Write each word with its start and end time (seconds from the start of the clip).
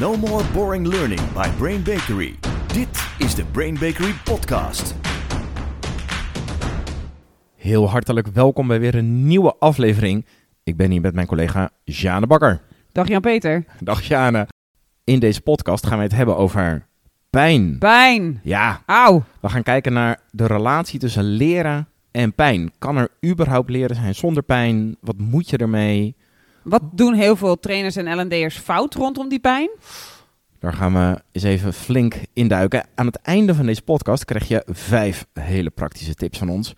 No 0.00 0.16
more 0.16 0.44
boring 0.52 0.86
learning 0.86 1.20
by 1.32 1.48
Brain 1.58 1.82
Bakery. 1.82 2.34
Dit 2.72 3.08
is 3.18 3.34
de 3.34 3.44
Brain 3.44 3.74
Bakery 3.74 4.12
podcast. 4.24 4.94
Heel 7.54 7.88
hartelijk 7.90 8.26
welkom 8.26 8.66
bij 8.66 8.80
weer 8.80 8.94
een 8.94 9.26
nieuwe 9.26 9.54
aflevering. 9.58 10.26
Ik 10.62 10.76
ben 10.76 10.90
hier 10.90 11.00
met 11.00 11.14
mijn 11.14 11.26
collega 11.26 11.70
Jane 11.84 12.26
Bakker. 12.26 12.60
Dag 12.92 13.08
Jan-Peter. 13.08 13.64
Dag 13.80 14.02
Jane. 14.02 14.46
In 15.04 15.18
deze 15.18 15.40
podcast 15.40 15.86
gaan 15.86 15.98
we 15.98 16.04
het 16.04 16.14
hebben 16.14 16.36
over 16.36 16.86
pijn. 17.30 17.78
Pijn. 17.78 18.40
Ja, 18.42 18.82
Auw. 18.86 19.24
we 19.40 19.48
gaan 19.48 19.62
kijken 19.62 19.92
naar 19.92 20.20
de 20.30 20.46
relatie 20.46 20.98
tussen 20.98 21.24
leren 21.24 21.88
en 22.10 22.34
pijn. 22.34 22.72
Kan 22.78 22.96
er 22.96 23.08
überhaupt 23.26 23.70
leren 23.70 23.96
zijn 23.96 24.14
zonder 24.14 24.42
pijn? 24.42 24.96
Wat 25.00 25.18
moet 25.18 25.50
je 25.50 25.56
ermee? 25.56 26.16
Wat 26.64 26.82
doen 26.92 27.14
heel 27.14 27.36
veel 27.36 27.58
trainers 27.60 27.96
en 27.96 28.20
L&D'ers 28.20 28.58
fout 28.58 28.94
rondom 28.94 29.28
die 29.28 29.38
pijn? 29.38 29.70
Daar 30.58 30.72
gaan 30.72 30.92
we 30.92 31.20
eens 31.32 31.44
even 31.44 31.72
flink 31.72 32.14
induiken. 32.32 32.86
Aan 32.94 33.06
het 33.06 33.16
einde 33.16 33.54
van 33.54 33.66
deze 33.66 33.82
podcast 33.82 34.24
krijg 34.24 34.48
je 34.48 34.62
vijf 34.66 35.26
hele 35.32 35.70
praktische 35.70 36.14
tips 36.14 36.38
van 36.38 36.48
ons. 36.48 36.74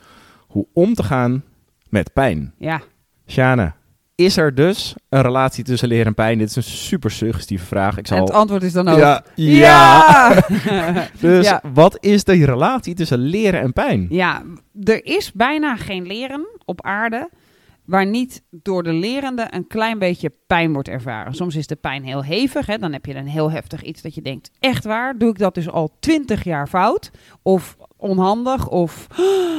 Hoe 0.47 0.67
om 0.73 0.95
te 0.95 1.03
gaan 1.03 1.45
met 1.89 2.13
pijn. 2.13 2.55
Ja. 2.59 2.81
Sjane, 3.27 3.73
is 4.15 4.37
er 4.37 4.55
dus 4.55 4.95
een 5.09 5.23
relatie 5.23 5.65
tussen 5.65 5.89
leren 5.89 6.07
en 6.07 6.15
pijn? 6.15 6.39
Dit 6.39 6.49
is 6.49 6.57
een 6.57 6.63
super 6.63 7.11
suggestieve 7.11 7.65
vraag. 7.67 7.99
Ik 7.99 8.07
zal... 8.07 8.17
En 8.17 8.23
het 8.23 8.33
antwoord 8.33 8.63
is 8.63 8.73
dan 8.73 8.89
ook... 8.89 8.99
Ja, 8.99 9.25
Ja! 9.35 10.35
Dus 11.21 11.47
Ja. 11.47 11.63
wat 11.73 11.97
is 12.01 12.25
de 12.25 12.45
relatie 12.45 12.95
tussen 12.95 13.19
leren 13.19 13.61
en 13.61 13.73
pijn? 13.73 14.07
ja, 14.11 14.43
er 14.83 15.05
is 15.07 15.33
bijna 15.33 15.77
geen 15.77 16.07
leren 16.07 16.47
op 16.65 16.83
aarde 16.83 17.29
waar 17.87 18.07
niet 18.07 18.43
door 18.51 18.83
de 18.83 18.93
lerende 18.93 19.47
een 19.51 19.67
klein 19.67 19.99
beetje 19.99 20.33
pijn 20.47 20.73
wordt 20.73 20.89
ervaren. 20.89 21.35
Soms 21.35 21.57
is 21.57 21.67
de 21.67 21.77
pijn 21.77 22.05
heel 22.05 22.25
hevig, 22.25 22.67
hè? 22.67 22.79
dan 22.79 22.93
heb 22.93 23.07
je 23.07 23.15
een 23.15 23.27
heel 23.27 23.51
heftig 23.51 23.83
iets 23.83 24.03
dat 24.03 24.15
je 24.15 24.23
denkt, 24.23 24.51
echt 24.59 24.85
waar, 24.85 25.19
doe 25.19 25.31
ik 25.31 25.39
dat 25.39 25.55
dus 25.55 25.69
al 25.69 25.97
twintig 26.01 26.45
jaar 26.45 26.69
fout? 26.69 27.11
Of 27.43 27.77
onhandig, 27.97 28.69
of 28.69 29.07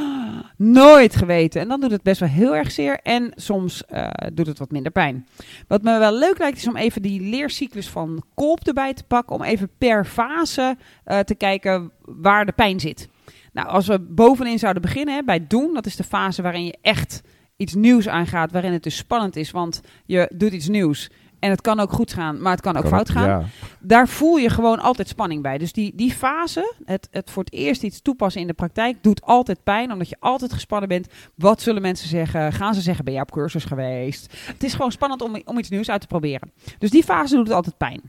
nooit 0.57 1.15
geweten. 1.15 1.61
En 1.61 1.67
dan 1.67 1.79
doet 1.79 1.91
het 1.91 2.03
best 2.03 2.19
wel 2.19 2.29
heel 2.29 2.55
erg 2.55 2.71
zeer 2.71 2.99
en 2.99 3.31
soms 3.35 3.85
eh, 3.85 4.07
doet 4.33 4.47
het 4.47 4.59
wat 4.59 4.71
minder 4.71 4.91
pijn. 4.91 5.27
Wat 5.67 5.81
me 5.81 5.99
wel 5.99 6.13
leuk 6.13 6.37
lijkt 6.37 6.57
is 6.57 6.67
om 6.67 6.75
even 6.75 7.01
die 7.01 7.21
leercyclus 7.21 7.89
van 7.89 8.23
Kolp 8.33 8.67
erbij 8.67 8.93
te 8.93 9.03
pakken, 9.03 9.35
om 9.35 9.41
even 9.41 9.69
per 9.77 10.05
fase 10.05 10.77
eh, 11.03 11.19
te 11.19 11.35
kijken 11.35 11.91
waar 12.01 12.45
de 12.45 12.51
pijn 12.51 12.79
zit. 12.79 13.09
Nou, 13.53 13.67
als 13.67 13.87
we 13.87 13.99
bovenin 13.99 14.59
zouden 14.59 14.81
beginnen 14.81 15.15
hè, 15.15 15.23
bij 15.23 15.47
doen, 15.47 15.73
dat 15.73 15.85
is 15.85 15.95
de 15.95 16.03
fase 16.03 16.41
waarin 16.41 16.65
je 16.65 16.77
echt 16.81 17.21
iets 17.57 17.73
nieuws 17.73 18.07
aangaat, 18.07 18.51
waarin 18.51 18.73
het 18.73 18.83
dus 18.83 18.97
spannend 18.97 19.35
is, 19.35 19.51
want 19.51 19.81
je 20.05 20.31
doet 20.35 20.51
iets 20.51 20.67
nieuws. 20.67 21.09
En 21.39 21.49
het 21.49 21.61
kan 21.61 21.79
ook 21.79 21.91
goed 21.91 22.13
gaan, 22.13 22.41
maar 22.41 22.51
het 22.51 22.61
kan 22.61 22.75
ook 22.75 22.81
Kan 22.81 22.91
fout 22.91 23.09
gaan. 23.09 23.27
Ja. 23.27 23.43
Daar 23.79 24.07
voel 24.07 24.37
je 24.37 24.49
gewoon 24.49 24.79
altijd 24.79 25.07
spanning 25.07 25.41
bij. 25.41 25.57
Dus 25.57 25.73
die, 25.73 25.95
die 25.95 26.11
fase, 26.11 26.73
het, 26.85 27.07
het 27.11 27.31
voor 27.31 27.43
het 27.43 27.53
eerst 27.53 27.83
iets 27.83 28.01
toepassen 28.01 28.41
in 28.41 28.47
de 28.47 28.53
praktijk, 28.53 29.03
doet 29.03 29.21
altijd 29.21 29.63
pijn, 29.63 29.91
omdat 29.91 30.09
je 30.09 30.15
altijd 30.19 30.53
gespannen 30.53 30.89
bent. 30.89 31.07
Wat 31.35 31.61
zullen 31.61 31.81
mensen 31.81 32.07
zeggen? 32.07 32.53
Gaan 32.53 32.73
ze 32.73 32.81
zeggen, 32.81 33.05
ben 33.05 33.13
jij 33.13 33.21
op 33.21 33.31
cursus 33.31 33.65
geweest? 33.65 34.33
Het 34.45 34.63
is 34.63 34.73
gewoon 34.73 34.91
spannend 34.91 35.21
om, 35.21 35.41
om 35.45 35.57
iets 35.57 35.69
nieuws 35.69 35.89
uit 35.89 36.01
te 36.01 36.07
proberen. 36.07 36.51
Dus 36.79 36.89
die 36.89 37.03
fase 37.03 37.35
doet 37.35 37.51
altijd 37.51 37.77
pijn. 37.77 38.01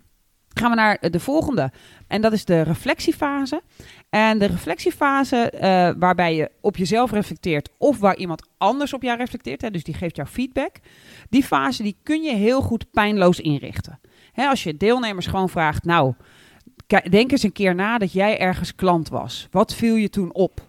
Gaan 0.59 0.71
we 0.71 0.77
naar 0.77 1.11
de 1.11 1.21
volgende. 1.21 1.73
En 2.07 2.21
dat 2.21 2.33
is 2.33 2.45
de 2.45 2.63
reflectiefase. 2.63 3.63
En 4.11 4.39
de 4.39 4.47
reflectiefase, 4.47 5.51
eh, 5.51 5.91
waarbij 5.99 6.35
je 6.35 6.51
op 6.61 6.77
jezelf 6.77 7.11
reflecteert 7.11 7.71
of 7.79 7.99
waar 7.99 8.17
iemand 8.17 8.49
anders 8.59 8.93
op 8.93 9.03
jou 9.03 9.19
reflecteert, 9.19 9.63
hè, 9.63 9.71
dus 9.71 9.85
die 9.85 9.95
geeft 9.95 10.17
jou 10.17 10.29
feedback. 10.29 10.77
Die 11.31 11.43
fase 11.45 11.83
die 11.83 11.97
kun 12.03 12.23
je 12.23 12.35
heel 12.35 12.61
goed 12.61 12.91
pijnloos 12.91 13.41
inrichten. 13.41 14.01
Hè, 14.33 14.47
als 14.47 14.63
je 14.63 14.77
deelnemers 14.77 15.27
gewoon 15.27 15.49
vraagt, 15.49 15.85
nou, 15.85 16.15
denk 17.11 17.31
eens 17.31 17.43
een 17.43 17.53
keer 17.53 17.75
na 17.75 17.99
dat 17.99 18.13
jij 18.13 18.39
ergens 18.39 18.75
klant 18.75 19.09
was. 19.09 19.49
Wat 19.51 19.75
viel 19.75 19.95
je 19.95 20.11
toen 20.11 20.35
op? 20.35 20.61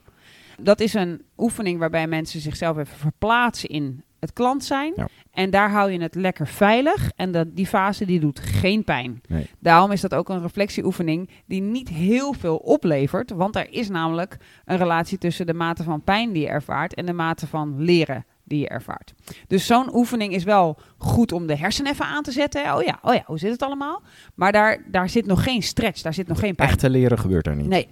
Dat 0.61 0.79
is 0.79 0.93
een 0.93 1.21
oefening 1.37 1.79
waarbij 1.79 2.07
mensen 2.07 2.41
zichzelf 2.41 2.77
even 2.77 2.97
verplaatsen 2.97 3.69
in 3.69 4.03
het 4.19 4.33
klant 4.33 4.63
zijn. 4.63 4.93
Ja. 4.95 5.07
En 5.31 5.49
daar 5.49 5.71
hou 5.71 5.91
je 5.91 6.01
het 6.01 6.15
lekker 6.15 6.47
veilig. 6.47 7.11
En 7.15 7.31
dat, 7.31 7.55
die 7.55 7.67
fase 7.67 8.05
die 8.05 8.19
doet 8.19 8.39
geen 8.39 8.83
pijn. 8.83 9.21
Nee. 9.27 9.49
Daarom 9.59 9.91
is 9.91 10.01
dat 10.01 10.13
ook 10.13 10.29
een 10.29 10.41
reflectieoefening 10.41 11.29
die 11.45 11.61
niet 11.61 11.89
heel 11.89 12.33
veel 12.33 12.57
oplevert. 12.57 13.31
Want 13.31 13.55
er 13.55 13.73
is 13.73 13.89
namelijk 13.89 14.37
een 14.65 14.77
relatie 14.77 15.17
tussen 15.17 15.45
de 15.45 15.53
mate 15.53 15.83
van 15.83 16.03
pijn 16.03 16.31
die 16.31 16.41
je 16.41 16.49
ervaart 16.49 16.93
en 16.93 17.05
de 17.05 17.13
mate 17.13 17.47
van 17.47 17.81
leren 17.83 18.25
die 18.43 18.59
je 18.59 18.67
ervaart. 18.67 19.13
Dus 19.47 19.65
zo'n 19.65 19.95
oefening 19.95 20.33
is 20.33 20.43
wel 20.43 20.77
goed 20.97 21.31
om 21.31 21.47
de 21.47 21.57
hersenen 21.57 21.91
even 21.91 22.05
aan 22.05 22.23
te 22.23 22.31
zetten. 22.31 22.75
Oh 22.75 22.83
ja, 22.83 22.99
oh 23.01 23.13
ja, 23.13 23.23
hoe 23.25 23.39
zit 23.39 23.51
het 23.51 23.61
allemaal? 23.61 24.01
Maar 24.35 24.51
daar, 24.51 24.85
daar 24.91 25.09
zit 25.09 25.25
nog 25.25 25.43
geen 25.43 25.63
stretch, 25.63 26.01
daar 26.01 26.13
zit 26.13 26.27
nog 26.27 26.39
geen 26.39 26.55
pijn. 26.55 26.69
Echte 26.69 26.89
leren 26.89 27.19
gebeurt 27.19 27.47
er 27.47 27.55
niet. 27.55 27.67
Nee. 27.67 27.87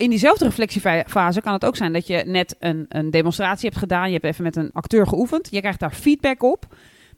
In 0.00 0.10
diezelfde 0.10 0.44
reflectiefase 0.44 1.40
kan 1.40 1.52
het 1.52 1.64
ook 1.64 1.76
zijn 1.76 1.92
dat 1.92 2.06
je 2.06 2.22
net 2.26 2.56
een, 2.58 2.86
een 2.88 3.10
demonstratie 3.10 3.68
hebt 3.68 3.80
gedaan. 3.80 4.06
Je 4.06 4.12
hebt 4.12 4.24
even 4.24 4.44
met 4.44 4.56
een 4.56 4.70
acteur 4.72 5.06
geoefend. 5.06 5.48
Je 5.50 5.60
krijgt 5.60 5.80
daar 5.80 5.92
feedback 5.92 6.42
op. 6.42 6.66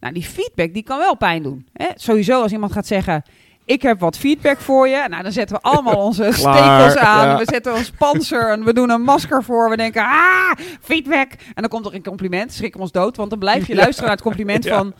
Nou, 0.00 0.14
die 0.14 0.22
feedback 0.22 0.74
die 0.74 0.82
kan 0.82 0.98
wel 0.98 1.16
pijn 1.16 1.42
doen. 1.42 1.66
Hè? 1.72 1.86
Sowieso 1.94 2.42
als 2.42 2.52
iemand 2.52 2.72
gaat 2.72 2.86
zeggen... 2.86 3.22
Ik 3.64 3.82
heb 3.82 4.00
wat 4.00 4.18
feedback 4.18 4.58
voor 4.58 4.88
je. 4.88 5.04
Nou, 5.08 5.22
dan 5.22 5.32
zetten 5.32 5.56
we 5.56 5.62
allemaal 5.62 5.96
onze 6.06 6.28
stekels 6.32 6.96
aan. 6.96 7.26
ja. 7.28 7.38
We 7.38 7.44
zetten 7.44 7.74
ons 7.74 7.90
panzer 7.90 8.50
en 8.50 8.64
we 8.64 8.72
doen 8.72 8.90
een 8.90 9.02
masker 9.02 9.42
voor. 9.44 9.70
We 9.70 9.76
denken, 9.76 10.02
ah, 10.02 10.50
feedback. 10.80 11.32
En 11.32 11.62
dan 11.62 11.68
komt 11.68 11.86
er 11.86 11.94
een 11.94 12.02
compliment. 12.02 12.52
Schrikken 12.52 12.76
we 12.76 12.82
ons 12.82 12.92
dood. 12.92 13.16
Want 13.16 13.30
dan 13.30 13.38
blijf 13.38 13.66
je 13.66 13.74
luisteren 13.74 14.02
naar 14.02 14.16
het 14.16 14.22
compliment 14.24 14.64
Ja. 14.64 14.76
van... 14.76 14.94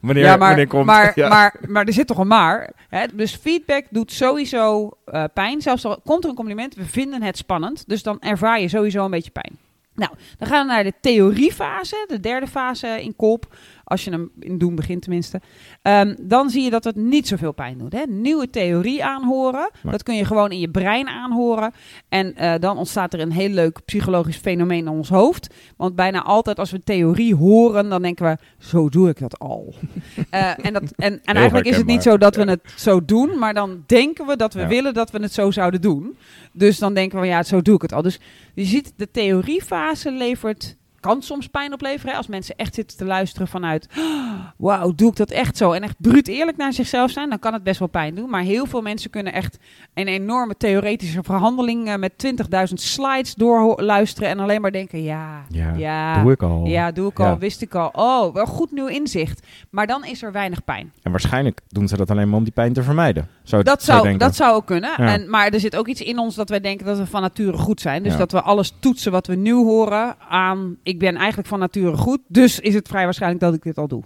Wanneer, 0.00 0.24
Ja, 0.24 0.36
maar, 0.36 0.48
wanneer 0.48 0.66
komt 0.66 0.84
maar, 0.86 1.12
ja. 1.14 1.28
maar, 1.28 1.54
maar 1.68 1.84
er 1.86 1.92
zit 1.92 2.06
toch 2.06 2.18
een 2.18 2.26
maar. 2.26 2.70
Hè? 2.88 3.06
Dus 3.12 3.34
feedback 3.34 3.84
doet 3.90 4.12
sowieso 4.12 4.90
eh, 5.04 5.24
pijn. 5.34 5.60
Zelfs 5.62 5.84
al 5.84 6.00
komt 6.04 6.22
er 6.24 6.30
een 6.30 6.36
compliment, 6.36 6.74
we 6.74 6.84
vinden 6.84 7.22
het 7.22 7.36
spannend. 7.36 7.84
Dus 7.88 8.02
dan 8.02 8.20
ervaar 8.20 8.60
je 8.60 8.68
sowieso 8.68 9.04
een 9.04 9.10
beetje 9.10 9.30
pijn. 9.30 9.56
Nou, 9.94 10.10
dan 10.38 10.48
gaan 10.48 10.66
we 10.66 10.72
naar 10.72 10.84
de 10.84 10.92
theoriefase, 11.00 12.04
de 12.08 12.20
derde 12.20 12.46
fase 12.46 13.02
in 13.02 13.16
KOP. 13.16 13.46
Als 13.88 14.04
je 14.04 14.10
hem 14.10 14.30
in 14.40 14.58
doen 14.58 14.74
begint 14.74 15.02
tenminste. 15.02 15.40
Ehm, 15.82 16.14
dan 16.20 16.50
zie 16.50 16.62
je 16.62 16.70
dat 16.70 16.84
het 16.84 16.96
niet 16.96 17.28
zoveel 17.28 17.52
pijn 17.52 17.78
doet. 17.78 17.92
Hè? 17.92 18.02
Nieuwe 18.08 18.50
theorie 18.50 19.04
aanhoren. 19.04 19.70
Maar- 19.82 19.92
Dat 19.92 20.02
kun 20.02 20.14
je 20.16 20.24
gewoon 20.24 20.52
in 20.52 20.58
je 20.60 20.68
brein 20.70 21.08
aanhoren. 21.08 21.72
En 22.08 22.34
eh, 22.36 22.54
dan 22.60 22.78
ontstaat 22.78 23.12
er 23.12 23.20
een 23.20 23.32
heel 23.32 23.48
leuk 23.48 23.84
psychologisch 23.84 24.36
fenomeen 24.36 24.78
in 24.78 24.88
ons 24.88 25.08
hoofd. 25.08 25.54
Want 25.76 25.94
bijna 25.94 26.22
altijd 26.22 26.58
als 26.58 26.70
we 26.70 26.80
theorie 26.82 27.34
horen, 27.34 27.88
dan 27.88 28.02
denken 28.02 28.24
we, 28.26 28.36
zo 28.58 28.88
doe 28.88 29.08
ik 29.08 29.18
dat 29.18 29.38
al. 29.38 29.74
Eh, 30.30 30.64
en, 30.66 30.72
dat, 30.72 30.82
en, 30.96 31.20
en 31.24 31.34
eigenlijk 31.34 31.66
is 31.66 31.76
het 31.76 31.86
niet 31.86 32.02
zo 32.02 32.18
dat 32.18 32.36
we 32.36 32.42
het 32.44 32.60
zo 32.76 33.04
doen, 33.04 33.38
maar 33.38 33.54
dan 33.54 33.82
denken 33.86 34.26
we 34.26 34.36
dat 34.36 34.54
we 34.54 34.60
Ja. 34.60 34.66
willen 34.68 34.94
dat 34.94 35.10
we 35.10 35.18
het 35.22 35.32
zo 35.32 35.50
zouden 35.50 35.80
doen. 35.80 36.16
Dus 36.52 36.78
dan 36.78 36.94
denken 36.94 37.20
we, 37.20 37.26
ja, 37.26 37.42
zo 37.42 37.62
doe 37.62 37.74
ik 37.74 37.82
het 37.82 37.92
al. 37.92 38.02
Dus 38.02 38.18
je 38.54 38.64
ziet, 38.64 38.92
de 38.96 39.10
theoriefase 39.10 40.10
levert, 40.12 40.76
kan 41.06 41.22
soms 41.22 41.46
pijn 41.46 41.72
opleveren. 41.72 42.10
Hè? 42.10 42.16
Als 42.16 42.26
mensen 42.26 42.56
echt 42.56 42.74
zitten 42.74 42.96
te 42.96 43.04
luisteren 43.04 43.48
vanuit, 43.48 43.88
"Oh, 43.98 44.40
wauw, 44.56 44.92
doe 44.94 45.10
ik 45.10 45.16
dat 45.16 45.30
echt 45.30 45.56
zo? 45.56 45.72
En 45.72 45.82
echt 45.82 45.94
bruut 45.98 46.28
eerlijk 46.28 46.56
naar 46.56 46.72
zichzelf 46.72 47.10
zijn, 47.10 47.28
dan 47.28 47.38
kan 47.38 47.52
het 47.52 47.62
best 47.62 47.78
wel 47.78 47.88
pijn 47.88 48.14
doen. 48.14 48.30
Maar 48.30 48.42
heel 48.42 48.66
veel 48.66 48.82
mensen 48.82 49.10
kunnen 49.10 49.32
echt 49.32 49.58
een 49.94 50.06
enorme 50.08 50.54
theoretische 50.56 51.22
verhandeling 51.22 51.88
eh, 51.88 51.96
met 51.96 52.12
20.000 52.16 52.80
slides 52.80 53.34
doorluisteren 53.34 54.28
en 54.28 54.38
alleen 54.38 54.60
maar 54.60 54.72
denken, 54.72 55.02
ja, 55.02 55.44
Ja, 55.48 55.74
ja, 55.76 56.22
doe 56.22 56.32
ik 56.32 56.42
al. 56.42 56.66
ja, 56.66 56.90
doe 56.92 57.10
ik 57.10 57.20
al, 57.20 57.38
wist 57.38 57.62
ik 57.62 57.74
al. 57.74 57.88
Oh, 57.92 58.34
wel 58.34 58.46
goed 58.46 58.72
nieuw 58.72 58.86
inzicht. 58.86 59.46
Maar 59.70 59.86
dan 59.86 60.04
is 60.04 60.22
er 60.22 60.32
weinig 60.32 60.64
pijn. 60.64 60.92
En 61.02 61.10
waarschijnlijk 61.10 61.60
doen 61.68 61.88
ze 61.88 61.96
dat 61.96 62.10
alleen 62.10 62.28
maar 62.28 62.38
om 62.38 62.44
die 62.44 62.52
pijn 62.52 62.72
te 62.72 62.82
vermijden. 62.82 63.28
Zou, 63.48 63.62
Dat 63.62 63.82
zou 63.82 64.16
dat 64.16 64.36
zou 64.36 64.54
ook 64.54 64.66
kunnen. 64.66 64.90
Ja. 64.96 65.12
En, 65.12 65.30
maar 65.30 65.48
er 65.48 65.60
zit 65.60 65.76
ook 65.76 65.88
iets 65.88 66.00
in 66.00 66.18
ons 66.18 66.34
dat 66.34 66.48
wij 66.48 66.60
denken 66.60 66.86
dat 66.86 66.98
we 66.98 67.06
van 67.06 67.20
nature 67.20 67.56
goed 67.56 67.80
zijn. 67.80 68.02
Dus 68.02 68.12
Ja. 68.12 68.18
dat 68.18 68.32
we 68.32 68.40
alles 68.42 68.72
toetsen 68.80 69.12
wat 69.12 69.26
we 69.26 69.34
nieuw 69.34 69.64
horen 69.64 70.16
aan... 70.28 70.76
ik 70.82 70.98
ben 70.98 71.16
eigenlijk 71.16 71.48
van 71.48 71.58
nature 71.58 71.96
goed, 71.96 72.20
dus 72.28 72.60
is 72.60 72.74
het 72.74 72.88
vrij 72.88 73.04
waarschijnlijk 73.04 73.42
dat 73.42 73.54
ik 73.54 73.62
dit 73.62 73.78
al 73.78 73.88
doe. 73.88 74.02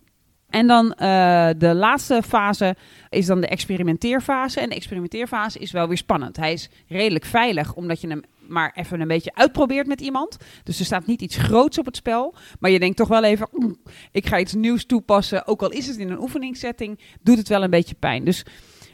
En 0.48 0.66
dan 0.66 0.92
eh, 0.94 1.48
de 1.58 1.74
laatste 1.74 2.22
fase 2.28 2.76
is 3.08 3.26
dan 3.26 3.40
de 3.40 3.46
experimenteerfase. 3.46 4.60
En 4.60 4.68
de 4.68 4.74
experimenteerfase 4.74 5.58
is 5.58 5.70
wel 5.70 5.88
weer 5.88 5.96
spannend. 5.96 6.36
Hij 6.36 6.52
is 6.52 6.68
redelijk 6.88 7.24
veilig, 7.24 7.74
omdat 7.74 8.00
je 8.00 8.08
hem 8.08 8.22
maar 8.48 8.72
even 8.74 9.00
een 9.00 9.08
beetje 9.08 9.34
uitprobeert 9.34 9.86
met 9.86 10.00
iemand. 10.00 10.36
Dus 10.64 10.78
er 10.78 10.84
staat 10.84 11.06
niet 11.06 11.22
iets 11.22 11.36
groots 11.36 11.78
op 11.78 11.84
het 11.86 11.96
spel. 11.96 12.34
Maar 12.60 12.70
je 12.70 12.78
denkt 12.78 12.96
toch 12.96 13.08
wel 13.08 13.24
even, 13.24 13.48
"Oeh, 13.52 13.72
ik 14.12 14.26
ga 14.26 14.38
iets 14.38 14.54
nieuws 14.54 14.84
toepassen. 14.84 15.46
Ook 15.46 15.62
al 15.62 15.70
is 15.70 15.86
het 15.86 15.96
in 15.96 16.10
een 16.10 16.20
oefeningssetting, 16.20 16.98
doet 17.22 17.38
het 17.38 17.48
wel 17.48 17.62
een 17.62 17.70
beetje 17.70 17.94
pijn. 17.98 18.24
Dus 18.24 18.44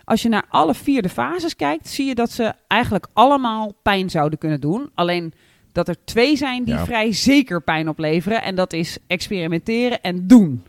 als 0.06 0.22
je 0.22 0.28
naar 0.28 0.46
alle 0.48 0.74
vier 0.74 1.02
de 1.02 1.08
fases 1.08 1.56
kijkt, 1.56 1.88
zie 1.88 2.06
je 2.06 2.14
dat 2.14 2.30
ze 2.30 2.52
eigenlijk 2.66 3.06
allemaal 3.12 3.72
pijn 3.82 4.10
zouden 4.10 4.38
kunnen 4.38 4.60
doen. 4.60 4.90
Alleen 4.94 5.32
dat 5.72 5.88
er 5.88 6.04
twee 6.04 6.36
zijn 6.36 6.64
die 6.64 6.74
Ja. 6.74 6.84
vrij 6.84 7.12
zeker 7.12 7.62
pijn 7.62 7.88
opleveren. 7.88 8.42
En 8.42 8.54
dat 8.54 8.72
is 8.72 8.98
experimenteren 9.06 10.00
en 10.02 10.26
doen. 10.26 10.64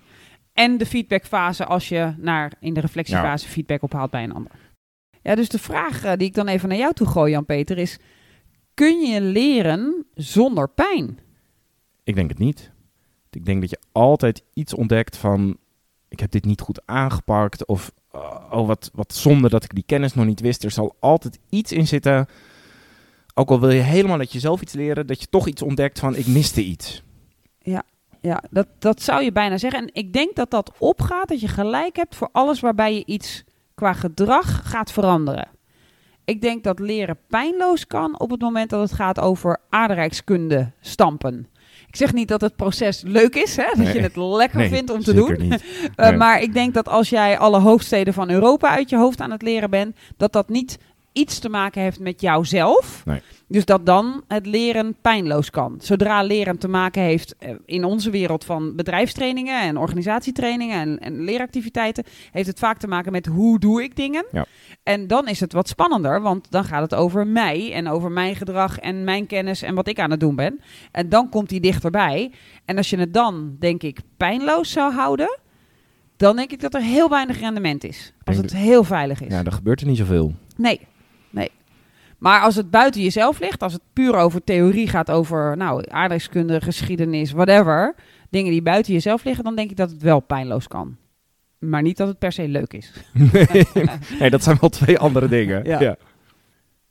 En 0.54 0.78
de 0.78 0.86
feedbackfase 0.86 1.66
als 1.66 1.90
je 1.90 2.14
naar, 2.18 2.54
in 2.60 2.74
de 2.74 2.80
reflectiefase 2.80 3.48
feedback 3.48 3.82
ophaalt 3.84 4.12
bij 4.12 4.24
een 4.24 4.34
ander. 4.34 4.52
Ja, 5.22 5.36
dus 5.36 5.50
de 5.50 5.60
vraag 5.60 6.04
eh, 6.04 6.12
die 6.18 6.28
ik 6.28 6.34
dan 6.34 6.48
even 6.48 6.70
naar 6.70 6.78
jou 6.78 6.94
toe 6.94 7.08
gooi, 7.08 7.32
Jan-Peter, 7.32 7.78
is... 7.78 8.00
Kun 8.74 9.00
je 9.00 9.22
leren 9.22 10.06
zonder 10.14 10.70
pijn? 10.70 11.20
Ik 12.04 12.16
denk 12.16 12.30
het 12.30 12.40
niet. 12.40 12.72
Ik 13.32 13.46
denk 13.46 13.62
dat 13.62 13.70
je 13.70 13.80
altijd 13.92 14.44
iets 14.54 14.74
ontdekt 14.74 15.18
van... 15.18 15.58
ik 16.18 16.24
heb 16.24 16.32
dit 16.32 16.46
niet 16.46 16.62
goed 16.62 16.82
aangepakt. 16.86 17.66
Of 17.66 17.92
oh, 18.12 18.68
wat, 18.68 18.92
wat 18.94 19.14
zonde 19.14 19.50
dat 19.50 19.64
ik 19.64 19.74
die 19.74 19.84
kennis 19.86 20.14
nog 20.14 20.26
niet 20.26 20.40
wist. 20.40 20.64
Er 20.64 20.72
zal 20.72 20.96
altijd 21.00 21.40
iets 21.50 21.72
in 21.72 21.88
zitten. 21.88 22.28
Ook 23.34 23.50
al 23.50 23.60
wil 23.60 23.70
je 23.70 23.82
helemaal 23.82 24.18
dat 24.18 24.32
je 24.32 24.40
zelf 24.40 24.62
iets 24.62 24.74
leren, 24.74 25.08
dat 25.08 25.20
je 25.20 25.28
toch 25.30 25.48
iets 25.48 25.62
ontdekt 25.62 26.00
van 26.00 26.16
ik 26.16 26.28
miste 26.28 26.64
iets. 26.64 27.04
Ja, 28.22 28.44
dat, 28.50 28.68
dat 28.80 29.02
zou 29.02 29.24
je 29.24 29.32
bijna 29.32 29.58
zeggen. 29.58 29.82
En 29.82 29.90
ik 29.94 30.14
denk 30.14 30.36
dat 30.36 30.52
dat 30.52 30.72
opgaat, 30.78 31.28
dat 31.28 31.40
je 31.40 31.48
gelijk 31.48 31.96
hebt 31.96 32.16
voor 32.16 32.30
alles 32.32 32.60
waarbij 32.60 32.94
je 32.94 33.06
iets 33.06 33.44
qua 33.76 33.94
gedrag 33.94 34.70
gaat 34.70 34.92
veranderen. 34.92 35.48
Ik 36.26 36.42
denk 36.42 36.64
dat 36.64 36.80
leren 36.80 37.20
pijnloos 37.28 37.88
kan 37.88 38.20
op 38.20 38.30
het 38.30 38.42
moment 38.42 38.70
dat 38.70 38.82
het 38.82 38.94
gaat 38.94 39.20
over 39.20 39.60
aardrijkskunde 39.70 40.72
stampen. 40.80 41.48
Ik 41.88 41.96
zeg 41.96 42.14
niet 42.14 42.28
dat 42.28 42.42
het 42.42 42.56
proces 42.56 43.02
leuk 43.06 43.36
is, 43.36 43.56
hè? 43.56 43.64
dat 43.64 43.76
Nee. 43.78 43.94
je 43.94 44.00
het 44.02 44.16
lekker 44.16 44.58
Nee, 44.58 44.70
vindt 44.70 44.92
om 44.92 45.04
te 45.04 45.14
doen. 45.14 45.36
niet. 45.40 45.64
Eh. 45.96 46.18
Maar 46.18 46.42
ik 46.42 46.54
denk 46.54 46.74
dat 46.74 46.88
als 46.88 47.10
jij 47.10 47.38
alle 47.38 47.60
hoofdsteden 47.60 48.14
van 48.14 48.30
Europa 48.30 48.70
uit 48.70 48.90
je 48.90 48.98
hoofd 48.98 49.22
aan 49.22 49.32
het 49.32 49.42
leren 49.42 49.70
bent, 49.70 49.96
dat 50.18 50.34
dat 50.34 50.50
niet 50.50 50.78
iets 51.18 51.40
te 51.40 51.50
maken 51.50 51.82
heeft 51.82 52.00
met 52.00 52.22
jouzelf. 52.22 53.02
Nee. 53.06 53.22
Dus 53.48 53.66
dat 53.66 53.86
dan 53.86 54.24
het 54.28 54.46
leren 54.46 54.96
pijnloos 55.02 55.50
kan. 55.50 55.76
Zodra 55.82 56.24
leren 56.24 56.58
te 56.58 56.68
maken 56.68 57.02
heeft 57.02 57.36
eh, 57.38 57.56
in 57.66 57.84
onze 57.84 58.10
wereld 58.10 58.44
van 58.44 58.76
bedrijfstrainingen 58.76 59.62
en 59.62 59.78
organisatietrainingen 59.78 60.80
en, 60.80 61.00
en 61.00 61.24
leeractiviteiten, 61.24 62.04
heeft 62.32 62.48
het 62.48 62.60
vaak 62.60 62.78
te 62.78 62.88
maken 62.88 63.12
met 63.12 63.26
hoe 63.26 63.60
doe 63.60 63.84
ik 63.84 63.96
dingen. 63.96 64.26
Ja. 64.32 64.46
En 64.84 65.08
dan 65.08 65.28
is 65.28 65.40
het 65.40 65.54
wat 65.54 65.68
spannender, 65.68 66.22
want 66.22 66.52
dan 66.52 66.64
gaat 66.64 66.82
het 66.82 66.96
over 66.96 67.28
mij 67.28 67.74
en 67.74 67.88
over 67.88 68.12
mijn 68.12 68.36
gedrag 68.36 68.80
en 68.80 69.04
mijn 69.04 69.28
kennis 69.28 69.62
en 69.62 69.76
wat 69.76 69.88
ik 69.88 70.00
aan 70.00 70.12
het 70.12 70.20
doen 70.20 70.36
ben. 70.36 70.62
En 70.92 71.10
dan 71.10 71.30
komt 71.30 71.50
die 71.50 71.60
dichterbij. 71.60 72.32
En 72.66 72.78
als 72.78 72.90
je 72.90 72.98
het 72.98 73.14
dan, 73.14 73.56
denk 73.60 73.84
ik, 73.84 74.00
pijnloos 74.18 74.72
zou 74.72 74.94
houden, 74.94 75.40
dan 76.18 76.36
denk 76.36 76.52
ik 76.52 76.62
dat 76.62 76.74
er 76.74 76.82
heel 76.82 77.10
weinig 77.10 77.40
rendement 77.40 77.84
is. 77.84 78.14
Als 78.24 78.38
het 78.38 78.54
heel 78.54 78.84
veilig 78.84 79.22
is. 79.22 79.32
Ja, 79.32 79.44
er 79.44 79.52
gebeurt 79.52 79.82
er 79.82 79.88
niet 79.88 79.98
zoveel. 79.98 80.34
Nee, 80.56 80.80
nee. 81.30 81.52
Maar 82.18 82.42
als 82.42 82.56
het 82.56 82.70
buiten 82.70 83.02
jezelf 83.02 83.40
ligt, 83.40 83.64
als 83.64 83.74
het 83.74 83.82
puur 83.94 84.16
over 84.16 84.44
theorie 84.44 84.88
gaat, 84.88 85.12
over 85.12 85.58
nou, 85.58 85.84
aardrijkskunde, 85.90 86.62
geschiedenis, 86.62 87.32
whatever, 87.32 87.96
dingen 88.30 88.52
die 88.52 88.62
buiten 88.62 88.94
jezelf 88.94 89.24
liggen, 89.24 89.44
dan 89.44 89.56
denk 89.56 89.70
ik 89.70 89.78
dat 89.78 89.92
het 89.92 90.02
wel 90.02 90.20
pijnloos 90.20 90.68
kan. 90.68 90.98
Maar 91.60 91.82
niet 91.82 91.98
dat 91.98 92.08
het 92.08 92.20
per 92.20 92.32
se 92.32 92.48
leuk 92.48 92.74
is. 92.74 92.92
nee, 94.20 94.30
dat 94.30 94.44
zijn 94.44 94.58
wel 94.60 94.70
twee 94.70 95.00
andere 95.00 95.28
dingen. 95.28 95.66
Ja. 95.66 95.98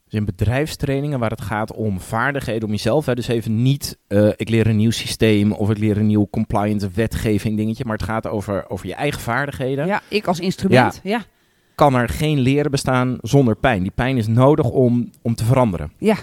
Dus 0.09 0.19
in 0.19 0.25
bedrijfstrainingen 0.25 1.19
waar 1.19 1.29
het 1.29 1.41
gaat 1.41 1.73
om 1.73 1.99
vaardigheden 1.99 2.63
om 2.63 2.71
jezelf, 2.71 3.05
hè, 3.05 3.15
dus 3.15 3.27
even 3.27 3.61
niet 3.61 3.97
eh, 4.07 4.29
ik 4.35 4.49
leer 4.49 4.67
een 4.67 4.75
nieuw 4.75 4.91
systeem 4.91 5.51
of 5.51 5.69
ik 5.69 5.77
leer 5.77 5.97
een 5.97 6.07
nieuw 6.07 6.27
compliance 6.31 6.89
wetgeving 6.93 7.57
dingetje, 7.57 7.85
maar 7.85 7.97
het 7.97 8.05
gaat 8.05 8.27
over, 8.27 8.69
over 8.69 8.87
je 8.87 8.93
eigen 8.93 9.21
vaardigheden. 9.21 9.87
Ja, 9.87 10.01
ik 10.07 10.27
als 10.27 10.39
instrument. 10.39 10.99
Ja. 11.03 11.21
Kan 11.77 11.95
er 11.95 12.09
geen 12.09 12.39
leren 12.39 12.71
bestaan 12.71 13.17
zonder 13.21 13.55
pijn? 13.55 13.81
Die 13.81 13.91
pijn 13.95 14.17
is 14.17 14.27
nodig 14.27 14.69
om, 14.69 15.09
om 15.21 15.35
te 15.35 15.43
veranderen. 15.45 15.91
Ja, 15.97 16.15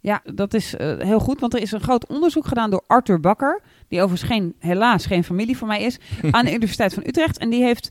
ja 0.00 0.22
dat 0.34 0.54
is 0.54 0.76
eh, 0.76 0.98
heel 0.98 1.18
goed, 1.18 1.40
want 1.40 1.54
er 1.54 1.60
is 1.60 1.72
een 1.72 1.80
groot 1.80 2.06
onderzoek 2.06 2.46
gedaan 2.46 2.70
door 2.70 2.84
Arthur 2.86 3.20
Bakker, 3.20 3.60
die 3.88 4.02
overigens 4.02 4.30
geen, 4.30 4.54
helaas 4.58 5.06
geen 5.06 5.24
familie 5.24 5.56
van 5.56 5.68
mij 5.68 5.82
is, 5.82 5.98
aan 6.30 6.44
de 6.44 6.50
Universiteit 6.54 6.94
van 6.94 7.02
Utrecht. 7.06 7.38
En 7.38 7.50
die 7.50 7.62
heeft 7.62 7.90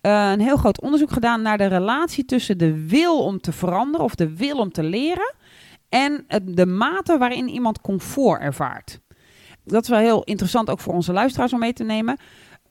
eh, 0.00 0.30
een 0.32 0.40
heel 0.40 0.56
groot 0.56 0.80
onderzoek 0.80 1.10
gedaan 1.12 1.42
naar 1.42 1.58
de 1.58 1.66
relatie 1.66 2.24
tussen 2.24 2.58
de 2.58 2.86
wil 2.86 3.24
om 3.24 3.40
te 3.40 3.52
veranderen 3.52 4.04
of 4.06 4.14
de 4.14 4.36
wil 4.36 4.56
om 4.58 4.72
te 4.72 4.82
leren 4.82 5.34
en 5.88 6.24
het- 6.28 6.56
de 6.56 6.66
mate 6.66 7.18
waarin 7.18 7.48
iemand 7.48 7.80
comfort 7.80 8.40
ervaart. 8.40 9.00
Dat 9.64 9.82
is 9.82 9.88
wel 9.88 9.98
heel 9.98 10.22
interessant 10.24 10.70
ook 10.70 10.80
voor 10.80 10.94
onze 10.94 11.12
luisteraars 11.12 11.52
om 11.52 11.58
mee 11.58 11.72
te 11.72 11.84
nemen. 11.84 12.16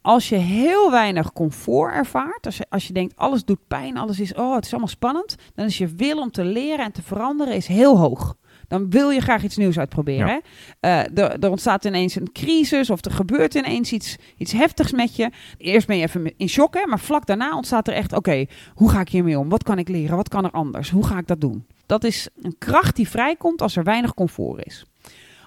Als 0.06 0.30
je 0.30 0.36
heel 0.36 0.92
weinig 0.92 1.34
comfort 1.34 1.94
ervaart, 1.94 2.46
als 2.46 2.58
je, 2.58 2.66
als 2.70 2.88
je 2.88 2.94
denkt 2.94 3.16
alles 3.16 3.46
doet 3.46 3.68
pijn, 3.68 3.98
alles 3.98 4.20
is, 4.20 4.34
oh 4.34 4.56
het 4.56 4.66
is 4.66 4.72
allemaal 4.72 4.90
spannend, 4.90 5.36
dan 5.56 5.66
is 5.66 5.78
je 5.78 5.88
wil 5.88 6.18
om 6.18 6.32
te 6.32 6.44
leren 6.44 6.86
en 6.86 6.92
te 6.92 7.02
veranderen 7.02 7.56
is 7.56 7.68
heel 7.68 7.98
hoog. 7.98 8.36
Dan 8.68 8.90
wil 8.90 9.10
je 9.10 9.20
graag 9.20 9.44
iets 9.44 9.58
nieuws 9.58 9.80
uitproberen. 9.80 10.28
Ja. 10.28 10.42
Eh, 10.80 11.18
er, 11.24 11.40
er 11.40 11.50
ontstaat 11.50 11.86
ineens 11.86 12.16
een 12.16 12.32
crisis 12.32 12.90
of 12.90 13.06
er 13.06 13.12
gebeurt 13.12 13.54
ineens 13.54 13.92
iets, 13.92 14.18
iets 14.38 14.52
heftigs 14.52 14.92
met 14.92 15.16
je. 15.16 15.32
Eerst 15.58 15.88
ben 15.88 15.98
je 15.98 16.04
even 16.04 16.38
in 16.38 16.50
shock, 16.50 16.74
hè? 16.74 16.86
maar 16.86 17.00
vlak 17.00 17.26
daarna 17.26 17.56
ontstaat 17.56 17.88
er 17.88 17.94
echt: 17.94 18.14
oké, 18.14 18.46
hoe 18.74 18.90
ga 18.90 19.00
ik 19.00 19.10
hiermee 19.10 19.40
om? 19.40 19.50
Wat 19.50 19.64
kan 19.64 19.78
ik 19.78 19.88
leren? 19.88 20.16
Wat 20.16 20.30
kan 20.30 20.44
er 20.44 20.52
anders? 20.52 20.90
Hoe 20.90 21.06
ga 21.06 21.18
ik 21.18 21.28
dat 21.28 21.42
doen? 21.42 21.66
Dat 21.86 22.04
is 22.04 22.30
een 22.42 22.56
kracht 22.58 22.96
die 22.96 23.10
vrijkomt 23.10 23.62
als 23.62 23.76
er 23.76 23.84
weinig 23.84 24.14
comfort 24.14 24.66
is. 24.66 24.86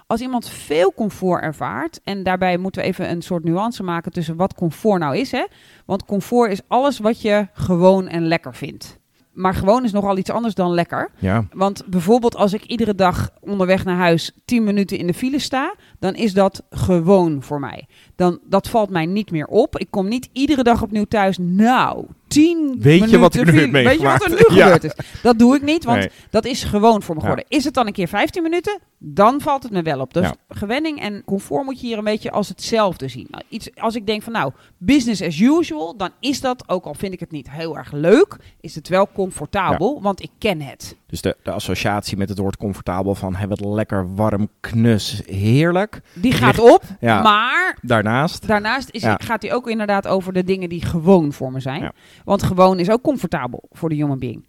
Als 0.07 0.21
iemand 0.21 0.49
veel 0.49 0.93
comfort 0.93 1.43
ervaart, 1.43 1.99
en 2.03 2.23
daarbij 2.23 2.57
moeten 2.57 2.81
we 2.81 2.87
even 2.87 3.09
een 3.09 3.21
soort 3.21 3.43
nuance 3.43 3.83
maken 3.83 4.11
tussen 4.11 4.35
wat 4.35 4.53
comfort 4.53 4.99
nou 4.99 5.17
is. 5.17 5.31
Hè? 5.31 5.45
Want 5.85 6.05
comfort 6.05 6.51
is 6.51 6.61
alles 6.67 6.99
wat 6.99 7.21
je 7.21 7.47
gewoon 7.53 8.07
en 8.07 8.27
lekker 8.27 8.55
vindt. 8.55 8.99
Maar 9.33 9.53
gewoon 9.53 9.83
is 9.83 9.91
nogal 9.91 10.17
iets 10.17 10.29
anders 10.29 10.53
dan 10.53 10.73
lekker. 10.73 11.11
Ja, 11.17 11.45
Want 11.51 11.83
bijvoorbeeld 11.87 12.35
als 12.35 12.53
ik 12.53 12.63
iedere 12.63 12.95
dag 12.95 13.29
onderweg 13.39 13.85
naar 13.85 13.97
huis 13.97 14.31
10 14.45 14.63
minuten 14.63 14.97
in 14.97 15.07
de 15.07 15.13
file 15.13 15.39
sta, 15.39 15.75
dan 15.99 16.15
is 16.15 16.33
dat 16.33 16.63
gewoon 16.69 17.43
voor 17.43 17.59
mij. 17.59 17.87
Dan, 18.17 18.39
dat 18.43 18.69
valt 18.69 18.89
mij 18.89 19.05
niet 19.05 19.31
meer 19.31 19.45
op. 19.45 19.77
Ik 19.77 19.87
kom 19.89 20.07
niet 20.07 20.29
iedere 20.31 20.63
dag 20.63 20.81
opnieuw 20.81 21.03
thuis. 21.05 21.37
Nou, 21.41 22.05
10 22.27 22.75
Weet 22.79 23.09
je 23.09 23.17
wat 23.17 23.35
ik 23.35 23.51
nu 23.51 23.71
Weet 23.71 23.99
je 23.99 24.03
wat 24.05 24.23
er 24.23 24.29
nu? 24.29 24.35
Ja. 24.55 24.63
gebeurd 24.63 24.83
is? 24.83 24.93
Dat 25.21 25.39
doe 25.39 25.55
ik 25.55 25.61
niet, 25.61 25.83
want 25.83 25.97
Nee. 25.99 26.09
dat 26.29 26.45
is 26.45 26.63
gewoon 26.63 27.01
voor 27.03 27.15
me 27.15 27.21
Ja. 27.21 27.27
geworden. 27.27 27.45
Is 27.57 27.63
het 27.63 27.73
dan 27.73 27.87
een 27.87 27.93
keer 27.93 28.07
15 28.07 28.43
minuten, 28.43 28.79
dan 28.97 29.41
valt 29.41 29.63
het 29.63 29.71
me 29.71 29.81
wel 29.81 29.99
op. 29.99 30.13
Dus 30.13 30.23
Ja. 30.23 30.35
gewenning 30.49 30.99
en 31.01 31.21
comfort 31.25 31.63
moet 31.65 31.79
je 31.81 31.87
hier 31.87 31.97
een 31.97 32.03
beetje 32.03 32.31
als 32.31 32.47
hetzelfde 32.47 33.07
zien. 33.07 33.27
Nou, 33.29 33.43
Iets, 33.49 33.69
als 33.75 33.95
ik 33.95 34.05
denk 34.07 34.21
van 34.23 34.33
nou, 34.33 34.51
business 34.77 35.21
as 35.21 35.39
usual, 35.39 35.97
dan 35.97 36.09
is 36.19 36.41
dat, 36.41 36.63
ook 36.69 36.85
al 36.85 36.93
vind 36.93 37.13
ik 37.13 37.19
het 37.19 37.31
niet 37.31 37.51
heel 37.51 37.77
erg 37.77 37.91
leuk, 37.91 38.37
is 38.61 38.75
het 38.75 38.87
wel 38.87 39.09
comfortabel, 39.13 40.01
want 40.01 40.23
ik 40.23 40.29
ken 40.37 40.61
het. 40.61 40.95
Dus 41.07 41.21
de, 41.21 41.35
de 41.43 41.51
associatie 41.51 42.17
met 42.17 42.29
het 42.29 42.37
woord 42.37 42.57
comfortabel 42.57 43.15
van 43.15 43.35
hè, 43.35 43.47
wat 43.47 43.59
lekker 43.59 44.15
warm, 44.15 44.49
knus, 44.59 45.21
heerlijk. 45.25 46.01
Die 46.13 46.31
gaat 46.31 46.59
op, 46.59 46.83
Ja. 46.99 47.21
maar 47.21 47.77
Daarnaast, 47.81 48.47
daarnaast 48.47 48.89
is, 48.91 49.01
Ja. 49.01 49.17
gaat 49.23 49.41
hij 49.41 49.53
ook 49.53 49.67
inderdaad 49.69 50.07
over 50.07 50.33
de 50.33 50.43
dingen 50.43 50.69
die 50.69 50.85
gewoon 50.85 51.33
voor 51.33 51.51
me 51.51 51.59
zijn. 51.59 51.81
Ja. 51.81 51.91
Want 52.25 52.43
gewoon 52.43 52.79
is 52.79 52.89
ook 52.89 53.01
comfortabel 53.01 53.63
voor 53.71 53.89
de 53.89 53.95
human 53.95 54.19
being. 54.19 54.45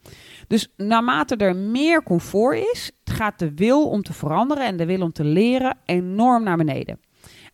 Dus 0.47 0.69
naarmate 0.77 1.37
er 1.37 1.57
meer 1.57 2.03
comfort 2.03 2.59
is, 2.73 2.91
gaat 3.05 3.39
de 3.39 3.55
wil 3.55 3.89
om 3.89 4.03
te 4.03 4.13
veranderen 4.13 4.67
en 4.67 4.77
de 4.77 4.87
wil 4.87 5.01
om 5.03 5.13
te 5.13 5.25
leren 5.25 5.77
enorm 5.85 6.43
naar 6.43 6.57
beneden. 6.57 7.01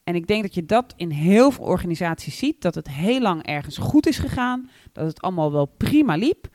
En 0.05 0.15
ik 0.15 0.27
denk 0.27 0.43
dat 0.43 0.55
je 0.55 0.65
dat 0.65 0.95
in 0.97 1.11
heel 1.11 1.51
veel 1.51 1.65
organisaties 1.65 2.39
ziet, 2.39 2.63
dat 2.63 2.75
het 2.75 2.89
heel 2.91 3.21
lang 3.21 3.43
ergens 3.47 3.79
goed 3.79 4.07
is 4.07 4.19
gegaan, 4.19 4.71
dat 4.93 5.07
het 5.07 5.21
allemaal 5.21 5.53
wel 5.53 5.67
prima 5.77 6.17
liep. 6.17 6.47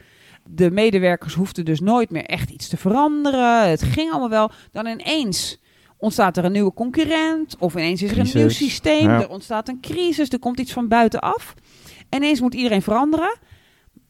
De 0.50 0.72
medewerkers 0.72 1.34
hoefden 1.34 1.66
dus 1.66 1.80
nooit 1.80 2.10
meer 2.10 2.26
echt 2.26 2.50
iets 2.50 2.68
te 2.68 2.78
veranderen. 2.78 3.70
Het 3.70 3.82
ging 3.84 4.10
allemaal 4.12 4.30
wel. 4.30 4.52
Dan 4.72 4.86
ineens 4.88 5.62
ontstaat 5.98 6.38
er 6.38 6.46
een 6.46 6.52
nieuwe 6.52 6.74
concurrent. 6.74 7.56
Of 7.60 7.74
ineens 7.74 8.02
is 8.04 8.12
er 8.12 8.20
een 8.20 8.30
nieuw 8.34 8.50
systeem. 8.50 9.10
Ja. 9.10 9.22
Er 9.22 9.30
ontstaat 9.30 9.68
een 9.68 9.80
crisis. 9.82 10.30
Er 10.30 10.40
komt 10.40 10.60
iets 10.60 10.74
van 10.74 10.88
buitenaf. 10.88 11.54
En 12.10 12.18
ineens 12.24 12.42
moet 12.42 12.54
iedereen 12.54 12.82
veranderen. 12.82 13.38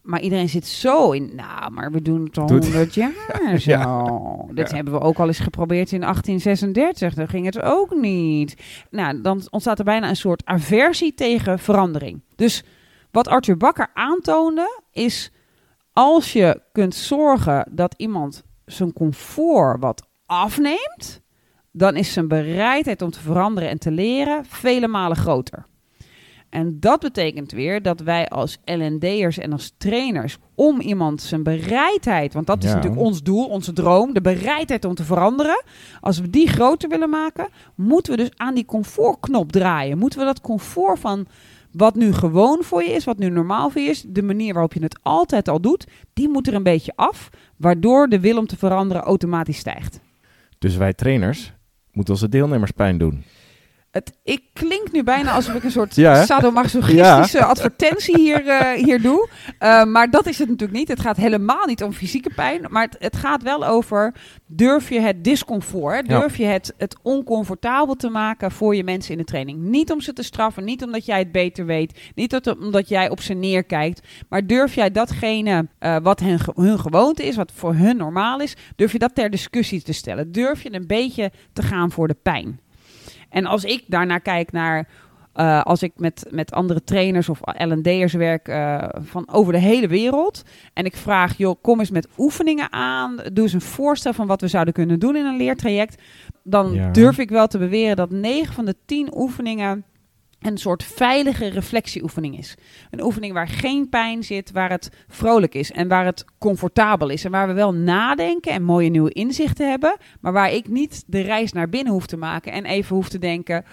Maar 0.02 0.22
iedereen 0.22 0.50
zit 0.50 0.68
zo 0.68 1.12
in. 1.12 1.32
Nou, 1.36 1.72
maar 1.72 1.92
we 1.92 2.02
doen 2.02 2.24
het 2.24 2.38
al 2.38 2.48
100 2.48 2.94
jaar 2.94 3.12
zo. 3.60 4.48
Dit 4.54 4.70
Ja. 4.70 4.76
hebben 4.76 4.94
we 4.94 5.00
ook 5.00 5.18
al 5.20 5.28
eens 5.28 5.40
geprobeerd 5.40 5.92
in 5.92 6.00
1836. 6.00 7.14
Dan 7.14 7.28
ging 7.28 7.46
het 7.46 7.62
ook 7.62 7.96
niet. 7.96 8.56
Nou, 8.90 9.22
dan 9.22 9.42
ontstaat 9.50 9.80
er 9.80 9.86
bijna 9.86 10.10
een 10.10 10.16
soort 10.16 10.46
aversie 10.46 11.14
tegen 11.14 11.60
verandering. 11.60 12.22
Dus 12.36 12.64
wat 13.12 13.28
Arthur 13.28 13.58
Bakker 13.58 13.90
aantoonde 13.94 14.82
is. 14.92 15.32
Als 15.94 16.34
je 16.34 16.62
kunt 16.72 16.96
zorgen 16.96 17.68
dat 17.72 17.94
iemand 17.98 18.44
zijn 18.66 18.94
comfort 18.94 19.80
wat 19.80 20.08
afneemt, 20.26 21.22
dan 21.72 21.96
is 21.96 22.14
zijn 22.14 22.28
bereidheid 22.28 23.02
om 23.02 23.12
te 23.12 23.20
veranderen 23.20 23.70
en 23.70 23.80
te 23.80 23.92
leren 23.92 24.46
vele 24.46 24.88
malen 24.88 25.18
groter. 25.18 25.66
En 26.50 26.80
dat 26.80 27.00
betekent 27.00 27.52
weer 27.52 27.82
dat 27.82 28.00
wij 28.00 28.28
als 28.30 28.58
LND'ers 28.66 29.38
en 29.38 29.52
als 29.52 29.74
trainers 29.78 30.38
om 30.56 30.80
iemand 30.80 31.22
zijn 31.22 31.44
bereidheid, 31.44 32.34
want 32.34 32.48
dat 32.48 32.64
is 32.64 32.70
Ja. 32.70 32.76
natuurlijk 32.76 33.02
ons 33.02 33.24
doel, 33.24 33.46
onze 33.48 33.74
droom, 33.74 34.14
de 34.14 34.22
bereidheid 34.22 34.86
om 34.86 34.96
te 34.96 35.04
veranderen. 35.04 35.64
Als 36.02 36.20
we 36.20 36.30
die 36.30 36.48
groter 36.48 36.90
willen 36.90 37.10
maken, 37.10 37.48
moeten 37.76 38.12
we 38.12 38.18
dus 38.18 38.32
aan 38.36 38.56
die 38.56 38.66
comfortknop 38.66 39.52
draaien. 39.52 39.98
Moeten 39.98 40.20
we 40.20 40.26
dat 40.26 40.42
comfort 40.42 41.00
van 41.00 41.28
wat 41.72 41.96
nu 41.96 42.14
gewoon 42.14 42.64
voor 42.64 42.84
je 42.84 42.92
is, 42.92 43.04
wat 43.04 43.18
nu 43.18 43.30
normaal 43.30 43.70
voor 43.70 43.82
je 43.82 43.90
is, 43.90 44.04
de 44.08 44.24
manier 44.24 44.54
waarop 44.54 44.74
je 44.74 44.84
het 44.84 45.00
altijd 45.02 45.48
al 45.48 45.62
doet, 45.62 45.88
die 46.14 46.30
moet 46.30 46.48
er 46.48 46.54
een 46.54 46.64
beetje 46.64 46.94
af, 46.96 47.30
waardoor 47.58 48.08
de 48.08 48.20
wil 48.20 48.38
om 48.38 48.48
te 48.48 48.58
veranderen 48.58 49.04
automatisch 49.04 49.58
stijgt. 49.58 50.00
dus 50.58 50.76
wij 50.78 50.94
trainers 50.94 51.54
moeten 51.92 52.14
onze 52.14 52.30
deelnemers 52.30 52.72
pijn 52.72 52.98
doen. 52.98 53.24
Het, 53.92 54.12
ik 54.24 54.44
klink 54.54 54.92
nu 54.92 55.04
bijna 55.04 55.32
alsof 55.32 55.56
ik 55.56 55.64
een 55.64 55.72
soort 55.72 55.96
Ja, 56.06 56.26
sadomasochistische 56.26 57.44
advertentie 57.44 58.18
hier, 58.18 58.48
eh, 58.48 58.84
hier 58.84 59.02
doe. 59.02 59.30
Eh, 59.60 59.84
maar 59.84 60.10
dat 60.10 60.28
is 60.28 60.40
het 60.40 60.50
natuurlijk 60.50 60.80
niet. 60.80 60.88
Het 60.88 61.00
gaat 61.00 61.18
helemaal 61.18 61.66
niet 61.66 61.84
om 61.84 61.94
fysieke 61.94 62.30
pijn. 62.36 62.66
Maar 62.70 62.84
het, 62.84 62.96
het 63.00 63.16
gaat 63.16 63.44
wel 63.44 63.66
over, 63.66 64.14
durf 64.46 64.90
je 64.90 65.00
het 65.00 65.24
discomfort? 65.24 66.08
Ja. 66.08 66.20
durf 66.20 66.38
je 66.38 66.46
het, 66.46 66.74
het 66.78 66.96
oncomfortabel 67.02 67.96
te 67.96 68.10
maken 68.10 68.52
voor 68.52 68.76
je 68.76 68.84
mensen 68.84 69.12
in 69.12 69.18
de 69.18 69.24
training. 69.24 69.60
Niet 69.60 69.92
om 69.92 70.02
ze 70.02 70.14
te 70.14 70.24
straffen, 70.24 70.64
niet 70.64 70.84
omdat 70.84 71.06
jij 71.06 71.20
het 71.20 71.32
beter 71.32 71.66
weet, 71.66 72.00
niet 72.16 72.30
dat, 72.30 72.58
omdat 72.58 72.90
jij 72.90 73.10
op 73.10 73.22
ze 73.22 73.34
neerkijkt. 73.34 74.08
Maar 74.30 74.48
durf 74.48 74.76
jij 74.76 74.92
datgene 74.92 75.68
eh, 75.80 75.98
wat 76.02 76.20
hun 76.56 76.80
gewoonte 76.80 77.26
is, 77.26 77.36
wat 77.36 77.52
voor 77.56 77.74
hun 77.74 77.98
normaal 77.98 78.40
is, 78.40 78.56
durf 78.76 78.92
je 78.92 79.00
dat 79.00 79.16
ter 79.16 79.30
discussie 79.30 79.82
te 79.82 79.94
stellen. 79.94 80.32
Durf 80.32 80.64
je 80.64 80.74
een 80.74 80.88
beetje 80.88 81.32
te 81.54 81.62
gaan 81.62 81.92
voor 81.92 82.08
de 82.08 82.18
pijn. 82.24 82.60
En 83.30 83.46
als 83.46 83.64
ik 83.64 83.84
daarnaar 83.88 84.22
kijk 84.22 84.52
naar. 84.52 84.88
eh, 85.34 85.62
als 85.64 85.84
ik 85.84 85.92
met, 85.96 86.26
met 86.30 86.52
andere 86.52 86.84
trainers 86.84 87.30
of 87.30 87.40
L&D'ers 87.58 88.14
werk 88.14 88.48
eh, 88.48 88.84
van 89.02 89.28
over 89.32 89.54
de 89.54 89.60
hele 89.60 89.88
wereld. 89.88 90.44
En 90.74 90.86
ik 90.86 90.96
vraag, 90.96 91.38
joh, 91.38 91.56
kom 91.62 91.80
eens 91.80 91.90
met 91.92 92.08
oefeningen 92.18 92.72
aan. 92.72 93.16
Doe 93.34 93.44
eens 93.44 93.54
een 93.54 93.62
voorstel 93.62 94.14
van 94.14 94.28
wat 94.28 94.42
we 94.42 94.48
zouden 94.48 94.74
kunnen 94.74 95.00
doen 95.00 95.16
in 95.16 95.26
een 95.26 95.38
leertraject. 95.38 96.02
Dan 96.44 96.74
Ja. 96.74 96.92
durf 96.92 97.18
ik 97.18 97.30
wel 97.30 97.48
te 97.48 97.58
beweren 97.58 97.96
dat 97.96 98.10
9 98.12 98.54
van 98.54 98.66
de 98.66 98.76
10 98.86 99.18
oefeningen 99.18 99.84
een 100.40 100.58
soort 100.58 100.84
veilige 100.84 101.48
reflectieoefening 101.48 102.38
is. 102.38 102.56
Een 102.92 103.04
oefening 103.04 103.34
waar 103.34 103.48
geen 103.48 103.90
pijn 103.90 104.24
zit, 104.24 104.52
waar 104.52 104.70
het 104.70 104.90
vrolijk 105.08 105.56
is 105.56 105.72
en 105.72 105.88
waar 105.88 106.06
het 106.06 106.26
comfortabel 106.38 107.10
is. 107.10 107.26
En 107.26 107.32
waar 107.32 107.48
we 107.48 107.54
wel 107.54 107.74
nadenken 107.74 108.52
en 108.52 108.64
mooie 108.64 108.90
nieuwe 108.90 109.12
inzichten 109.14 109.70
hebben, 109.70 109.98
maar 110.20 110.34
waar 110.34 110.52
ik 110.52 110.68
niet 110.68 111.04
de 111.08 111.22
reis 111.22 111.52
naar 111.52 111.70
binnen 111.70 111.94
hoef 111.94 112.06
te 112.06 112.18
maken 112.18 112.52
en 112.52 112.66
even 112.66 112.96
hoef 112.96 113.10
te 113.10 113.20
denken, 113.20 113.66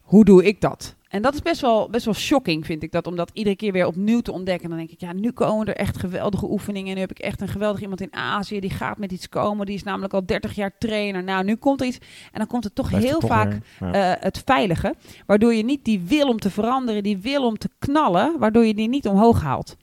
hoe 0.00 0.24
doe 0.24 0.44
ik 0.44 0.60
dat? 0.60 0.98
En 1.10 1.22
dat 1.22 1.34
is 1.34 1.42
best 1.42 1.60
wel, 1.60 1.88
best 1.90 2.04
wel 2.04 2.14
shocking, 2.14 2.66
vind 2.66 2.82
ik 2.82 2.92
dat, 2.92 3.06
om 3.06 3.16
dat 3.16 3.30
iedere 3.32 3.56
keer 3.56 3.72
weer 3.72 3.86
opnieuw 3.86 4.20
te 4.20 4.32
ontdekken. 4.32 4.62
En 4.64 4.68
dan 4.68 4.78
denk 4.78 4.90
ik, 4.90 5.00
ja, 5.00 5.12
nu 5.12 5.30
komen 5.32 5.66
er 5.66 5.76
echt 5.76 5.98
geweldige 5.98 6.50
oefeningen. 6.50 6.88
En 6.88 6.94
nu 6.94 7.00
heb 7.00 7.10
ik 7.10 7.18
echt 7.18 7.40
een 7.40 7.48
geweldig 7.48 7.80
iemand 7.80 8.00
in 8.00 8.12
Azië, 8.14 8.60
die 8.60 8.70
gaat 8.70 8.98
met 8.98 9.12
iets 9.12 9.28
komen. 9.28 9.66
Die 9.66 9.74
is 9.74 9.82
namelijk 9.82 10.12
al 10.14 10.26
30 10.26 10.54
jaar 10.54 10.78
trainer. 10.78 11.22
Nou, 11.24 11.44
nu 11.44 11.56
komt 11.56 11.80
er 11.80 11.86
iets. 11.86 11.98
En 12.32 12.38
dan 12.38 12.46
komt 12.46 12.64
het 12.64 12.74
toch 12.74 12.88
Blijft 12.88 13.06
heel 13.06 13.18
toch 13.18 13.30
vaak 13.30 13.58
ja. 13.80 13.92
eh, 14.14 14.22
het 14.22 14.42
veilige. 14.44 14.94
Waardoor 15.26 15.54
je 15.54 15.64
niet 15.64 15.84
die 15.84 16.00
wil 16.00 16.28
om 16.28 16.38
te 16.38 16.50
veranderen, 16.50 17.02
die 17.02 17.18
wil 17.18 17.46
om 17.46 17.58
te 17.58 17.68
knallen, 17.78 18.38
waardoor 18.38 18.64
je 18.66 18.74
die 18.74 18.88
niet 18.88 19.06
omhoog 19.08 19.40
haalt. 19.42 19.76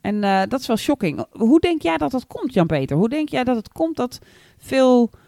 En 0.00 0.24
eh, 0.24 0.40
dat 0.48 0.60
is 0.60 0.66
wel 0.66 0.76
shocking. 0.76 1.26
Hoe 1.30 1.60
denk 1.60 1.82
jij 1.82 1.96
dat 1.96 2.10
dat 2.10 2.26
komt, 2.26 2.54
Jan-Peter? 2.54 2.96
Hoe 2.96 3.08
denk 3.08 3.28
jij 3.28 3.44
dat 3.44 3.56
het 3.56 3.68
komt 3.72 3.96
dat 3.96 4.18
veel, 4.58 5.10
ve- 5.10 5.18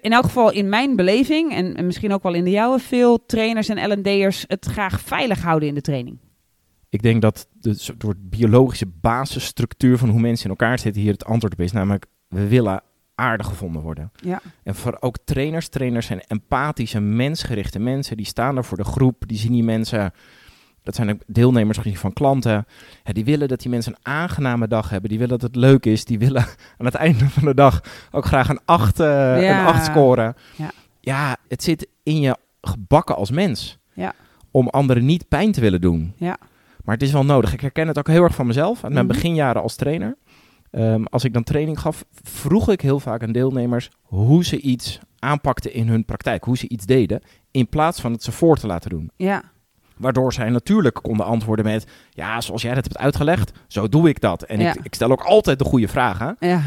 in 0.00 0.12
elk 0.12 0.24
geval 0.24 0.52
in 0.52 0.68
mijn 0.68 0.96
beleving, 0.96 1.52
en, 1.52 1.76
en 1.76 1.86
misschien 1.86 2.12
ook 2.12 2.22
wel 2.22 2.34
in 2.34 2.44
de 2.44 2.50
jouwe, 2.50 2.78
veel 2.78 3.26
trainers 3.26 3.68
en 3.68 3.92
L&D'ers 3.92 4.44
het 4.46 4.64
graag 4.64 5.00
veilig 5.00 5.42
houden 5.42 5.68
in 5.68 5.74
de 5.74 5.80
training? 5.80 6.18
Ik 6.88 7.02
denk 7.02 7.22
dat 7.22 7.48
de 7.52 7.74
soort 7.74 8.30
biologische 8.30 8.86
basisstructuur 8.86 9.98
van 9.98 10.08
hoe 10.08 10.20
mensen 10.20 10.44
in 10.44 10.50
elkaar 10.50 10.78
zitten 10.78 11.02
hier 11.02 11.12
het 11.12 11.24
antwoord 11.24 11.52
op 11.52 11.60
is. 11.60 11.72
Namelijk, 11.72 12.06
we 12.28 12.48
willen 12.48 12.82
aardig 13.14 13.46
gevonden 13.46 13.82
worden. 13.82 14.12
Ja. 14.14 14.40
En 14.62 14.74
voor 14.74 14.96
ook 15.00 15.18
trainers, 15.24 15.68
trainers 15.68 16.06
zijn 16.06 16.20
empathische, 16.26 17.00
mensgerichte 17.00 17.78
mensen. 17.78 18.16
Die 18.16 18.26
staan 18.26 18.56
er 18.56 18.64
voor 18.64 18.76
de 18.76 18.84
groep, 18.84 19.22
die 19.26 19.38
zien 19.38 19.52
die 19.52 19.62
mensen... 19.62 20.12
Dat 20.88 20.96
zijn 20.96 21.10
ook 21.10 21.20
deelnemers 21.26 21.76
misschien 21.76 21.96
van 22.00 22.12
klanten. 22.12 22.66
Ja, 23.04 23.12
die 23.12 23.24
willen 23.24 23.48
dat 23.48 23.60
die 23.60 23.70
mensen 23.70 23.92
een 23.92 24.12
aangename 24.12 24.68
dag 24.68 24.90
hebben. 24.90 25.10
Die 25.10 25.18
willen 25.18 25.38
dat 25.38 25.48
het 25.52 25.56
leuk 25.60 25.86
is. 25.86 26.04
Die 26.04 26.18
willen 26.18 26.42
aan 26.78 26.86
het 26.86 26.94
einde 26.94 27.28
van 27.28 27.44
de 27.44 27.54
dag 27.54 27.80
ook 28.10 28.24
graag 28.24 28.48
een 28.48 28.60
8 28.64 28.98
Ja. 28.98 29.60
een 29.60 29.66
acht 29.66 29.84
scoren. 29.84 30.34
Ja. 30.56 30.70
ja, 31.00 31.36
het 31.48 31.62
zit 31.62 31.88
in 32.02 32.20
je 32.20 32.36
gebakken 32.60 33.16
als 33.16 33.30
mens. 33.30 33.78
Ja. 33.92 34.14
Om 34.50 34.68
anderen 34.68 35.04
niet 35.04 35.28
pijn 35.28 35.52
te 35.52 35.60
willen 35.60 35.80
doen. 35.80 36.12
Ja. 36.16 36.36
Maar 36.84 36.94
het 36.94 37.02
is 37.06 37.12
wel 37.12 37.24
nodig. 37.24 37.52
Ik 37.52 37.60
herken 37.60 37.88
het 37.88 37.98
ook 37.98 38.08
heel 38.08 38.22
erg 38.22 38.34
van 38.34 38.46
mezelf. 38.46 38.84
Uit 38.84 38.92
mijn 38.92 39.06
Mhm. 39.06 39.14
beginjaren 39.14 39.62
als 39.62 39.76
trainer. 39.76 40.16
Ehm, 40.70 41.02
als 41.04 41.24
ik 41.24 41.32
dan 41.32 41.42
training 41.44 41.80
gaf, 41.80 42.04
vroeg 42.22 42.70
ik 42.70 42.80
heel 42.80 43.00
vaak 43.00 43.22
aan 43.22 43.32
deelnemers 43.32 43.88
hoe 44.02 44.44
ze 44.44 44.60
iets 44.60 44.98
aanpakten 45.18 45.72
in 45.72 45.88
hun 45.88 46.04
praktijk. 46.04 46.44
Hoe 46.44 46.56
ze 46.56 46.68
iets 46.68 46.86
deden. 46.86 47.22
In 47.50 47.68
plaats 47.68 48.00
van 48.00 48.12
het 48.12 48.22
ze 48.22 48.32
voor 48.32 48.56
te 48.56 48.66
laten 48.66 48.90
doen. 48.90 49.10
Ja, 49.16 49.42
Waardoor 49.98 50.32
zij 50.32 50.50
natuurlijk 50.50 50.94
konden 51.02 51.26
antwoorden 51.26 51.64
met... 51.64 51.86
Ja, 52.10 52.40
zoals 52.40 52.62
jij 52.62 52.74
dat 52.74 52.84
hebt 52.84 52.98
uitgelegd, 52.98 53.52
zo 53.66 53.88
doe 53.88 54.08
ik 54.08 54.20
dat. 54.20 54.42
En 54.42 54.60
Ja. 54.60 54.70
ik, 54.74 54.80
ik 54.82 54.94
stel 54.94 55.10
ook 55.10 55.22
altijd 55.22 55.58
de 55.58 55.64
goede 55.64 55.88
vragen. 55.88 56.36
ja, 56.40 56.62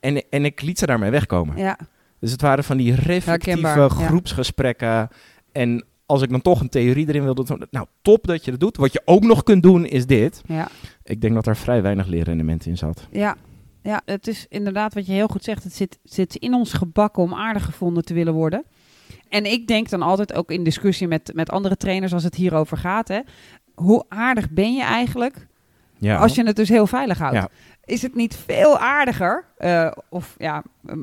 En, 0.00 0.22
en 0.30 0.44
ik 0.44 0.62
liet 0.62 0.78
ze 0.78 0.86
daarmee 0.86 1.10
wegkomen. 1.10 1.56
ja. 1.56 1.78
Dus 2.20 2.32
het 2.32 2.40
waren 2.40 2.64
van 2.64 2.76
die 2.76 2.94
reflectieve 2.94 3.86
groepsgesprekken. 3.88 5.08
En 5.52 5.84
als 6.06 6.22
ik 6.22 6.30
dan 6.30 6.40
toch 6.42 6.60
een 6.60 6.68
theorie 6.68 7.08
erin 7.08 7.22
wilde... 7.22 7.44
doen, 7.44 7.66
Nou, 7.70 7.86
top 8.02 8.26
dat 8.26 8.44
je 8.44 8.50
dat 8.50 8.60
doet. 8.60 8.76
Wat 8.76 8.92
je 8.92 9.02
ook 9.04 9.22
nog 9.22 9.42
kunt 9.42 9.62
doen, 9.62 9.86
is 9.86 10.06
dit. 10.06 10.42
ja. 10.46 10.68
Ik 11.04 11.20
denk 11.20 11.34
dat 11.34 11.46
er 11.46 11.56
vrij 11.56 11.82
weinig 11.82 12.06
leerrendement 12.06 12.66
in 12.66 12.76
zat. 12.76 13.06
Ja, 13.10 13.36
ja, 13.82 14.02
het 14.04 14.26
is 14.26 14.46
inderdaad 14.48 14.94
wat 14.94 15.06
je 15.06 15.12
heel 15.12 15.28
goed 15.28 15.44
zegt. 15.44 15.64
Het 15.64 15.74
zit, 15.74 15.98
zit 16.04 16.34
in 16.36 16.54
ons 16.54 16.72
gebakken 16.72 17.22
om 17.22 17.34
aardig 17.34 17.64
gevonden 17.64 18.04
te 18.04 18.14
willen 18.14 18.34
worden. 18.34 18.64
En 19.30 19.44
ik 19.52 19.66
denk 19.66 19.88
dan 19.90 20.02
altijd 20.02 20.32
ook 20.34 20.50
in 20.50 20.64
discussie 20.64 21.08
met, 21.08 21.30
met 21.34 21.50
andere 21.50 21.76
trainers 21.76 22.12
als 22.12 22.24
het 22.24 22.34
hierover 22.34 22.76
gaat. 22.76 23.08
Hè, 23.08 23.20
hoe 23.74 24.04
aardig 24.08 24.50
ben 24.50 24.74
je 24.74 24.82
eigenlijk 24.82 25.46
Ja. 25.98 26.16
als 26.16 26.34
je 26.34 26.44
het 26.46 26.56
dus 26.56 26.68
heel 26.68 26.86
veilig 26.86 27.18
houdt? 27.18 27.34
Ja. 27.36 27.48
Is 27.84 28.02
het 28.02 28.14
niet 28.14 28.36
veel 28.36 28.78
aardiger, 28.78 29.44
eh, 29.56 29.90
of 30.08 30.34
ja, 30.38 30.62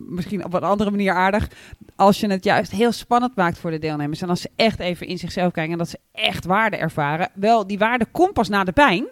misschien 0.10 0.46
op 0.46 0.54
een 0.54 0.62
andere 0.64 0.92
manier 0.92 1.14
aardig, 1.14 1.50
als 1.96 2.20
je 2.20 2.28
het 2.28 2.44
juist 2.44 2.72
heel 2.72 2.92
spannend 2.92 3.36
maakt 3.36 3.58
voor 3.60 3.72
de 3.72 3.80
deelnemers. 3.80 4.22
En 4.22 4.30
als 4.30 4.42
ze 4.42 4.50
echt 4.56 4.80
even 4.80 5.08
in 5.08 5.18
zichzelf 5.18 5.52
kijken 5.52 5.72
en 5.72 5.78
dat 5.78 5.90
ze 5.90 6.00
echt 6.12 6.46
waarde 6.46 6.78
ervaren. 6.78 7.30
Wel, 7.34 7.68
die 7.68 7.78
waarde 7.78 8.06
komt 8.12 8.34
pas 8.34 8.50
na 8.50 8.64
de 8.64 8.72
pijn. 8.72 9.06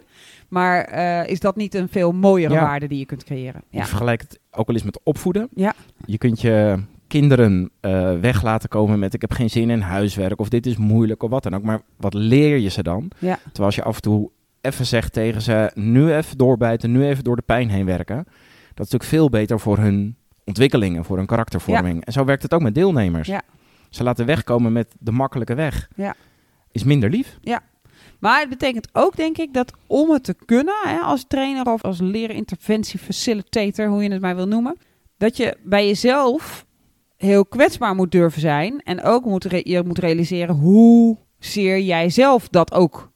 Maar 0.48 0.84
eh, 0.84 1.26
is 1.30 1.40
dat 1.40 1.56
niet 1.56 1.74
een 1.74 1.88
veel 1.88 2.12
mooiere 2.12 2.54
Ja. 2.54 2.60
waarde 2.60 2.86
die 2.88 2.98
je 2.98 3.06
kunt 3.06 3.24
creëren? 3.24 3.60
Ik 3.70 3.78
Ja. 3.78 3.84
vergelijk 3.86 4.20
het 4.20 4.38
ook 4.50 4.66
wel 4.66 4.76
eens 4.76 4.84
met 4.84 5.00
opvoeden. 5.02 5.48
Ja. 5.54 5.74
Je 6.04 6.18
kunt 6.18 6.40
je 6.40 6.78
kinderen 7.08 7.70
eh, 7.80 8.18
weg 8.20 8.42
laten 8.42 8.68
komen 8.68 8.98
met 8.98 9.14
ik 9.14 9.20
heb 9.20 9.32
geen 9.32 9.50
zin 9.50 9.70
in 9.70 9.80
huiswerk 9.80 10.40
of 10.40 10.48
dit 10.48 10.66
is 10.66 10.76
moeilijk 10.76 11.22
of 11.22 11.30
wat 11.30 11.42
dan 11.42 11.54
ook. 11.54 11.62
Maar 11.62 11.80
wat 11.96 12.14
leer 12.14 12.56
je 12.56 12.68
ze 12.68 12.82
dan? 12.82 13.10
Ja. 13.18 13.38
Terwijl 13.42 13.66
als 13.66 13.74
je 13.74 13.82
af 13.82 13.96
en 13.96 14.02
toe 14.02 14.30
even 14.60 14.86
zegt 14.86 15.12
tegen 15.12 15.42
ze 15.42 15.70
nu 15.74 16.14
even 16.14 16.38
doorbijten, 16.38 16.92
nu 16.92 17.06
even 17.06 17.24
door 17.24 17.36
de 17.36 17.42
pijn 17.42 17.70
heen 17.70 17.86
werken. 17.86 18.16
Dat 18.74 18.86
is 18.86 18.92
natuurlijk 18.92 19.04
veel 19.10 19.28
beter 19.28 19.60
voor 19.60 19.78
hun 19.78 20.16
ontwikkelingen, 20.44 21.04
voor 21.04 21.16
hun 21.16 21.26
karaktervorming. 21.26 22.04
En 22.04 22.12
zo 22.12 22.24
werkt 22.24 22.42
het 22.42 22.54
ook 22.54 22.62
met 22.62 22.74
deelnemers. 22.74 23.28
Ja. 23.28 23.42
Ze 23.90 24.02
laten 24.02 24.26
wegkomen 24.26 24.72
met 24.72 24.94
de 24.98 25.12
makkelijke 25.12 25.54
weg. 25.54 25.88
Ja. 25.94 26.14
Is 26.72 26.84
minder 26.84 27.10
lief. 27.10 27.38
Maar 28.18 28.40
het 28.40 28.48
betekent 28.48 28.88
ook, 28.92 29.16
denk 29.16 29.38
ik, 29.38 29.54
dat 29.54 29.72
om 29.86 30.10
het 30.10 30.24
te 30.24 30.34
kunnen, 30.44 30.74
hè, 30.82 30.98
als 30.98 31.24
trainer 31.28 31.72
of 31.72 31.82
als 31.82 32.00
leerinterventie 32.00 32.98
facilitator, 32.98 33.86
hoe 33.86 34.02
je 34.02 34.12
het 34.12 34.20
maar 34.20 34.36
wil 34.36 34.46
noemen, 34.46 34.76
dat 35.16 35.36
je 35.36 35.56
bij 35.62 35.86
jezelf 35.86 36.65
heel 37.16 37.46
kwetsbaar 37.46 37.94
moet 37.94 38.10
durven 38.10 38.40
zijn 38.40 38.80
en 38.82 39.02
ook 39.02 39.24
moet 39.24 39.46
je 39.62 39.82
moet 39.86 39.98
realiseren 39.98 40.54
hoe 40.54 41.16
zeer 41.38 41.80
jij 41.80 42.10
zelf 42.10 42.48
dat 42.48 42.72
ook 42.72 43.10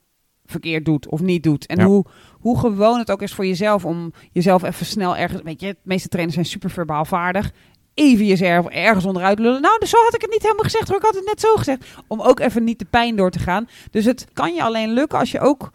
verkeerd 0.45 0.85
doet 0.85 1.07
of 1.07 1.21
niet 1.21 1.43
doet. 1.43 1.65
En 1.65 1.77
Ja. 1.79 1.85
hoe, 1.85 2.05
hoe 2.39 2.59
gewoon 2.59 2.99
het 2.99 3.11
ook 3.11 3.21
is 3.21 3.33
voor 3.33 3.45
jezelf 3.45 3.85
om 3.85 4.13
jezelf 4.31 4.63
even 4.63 4.85
snel 4.85 5.17
ergens... 5.17 5.41
Weet 5.41 5.61
je, 5.61 5.67
de 5.67 5.77
meeste 5.83 6.07
trainers 6.07 6.35
zijn 6.35 6.47
super 6.49 6.69
verbaal 6.69 7.05
vaardig. 7.05 7.51
Even 7.93 8.25
jezelf 8.25 8.67
ergens 8.67 9.05
onderuit 9.05 9.39
lullen. 9.39 9.61
Nou, 9.61 9.79
dus 9.79 9.89
zo 9.89 9.97
had 10.03 10.15
ik 10.15 10.21
het 10.21 10.31
niet 10.31 10.41
helemaal 10.41 10.63
gezegd 10.63 10.87
hoor. 10.87 10.97
Ik 10.97 11.03
had 11.03 11.15
het 11.15 11.25
net 11.25 11.39
zo 11.39 11.55
gezegd. 11.55 11.85
Om 12.07 12.21
ook 12.21 12.39
even 12.39 12.63
niet 12.63 12.79
de 12.79 12.85
pijn 12.85 13.15
door 13.15 13.31
te 13.31 13.39
gaan. 13.39 13.67
Dus 13.91 14.05
het 14.05 14.27
kan 14.33 14.53
je 14.53 14.63
alleen 14.63 14.93
lukken 14.93 15.19
als 15.19 15.31
je 15.31 15.39
ook... 15.39 15.71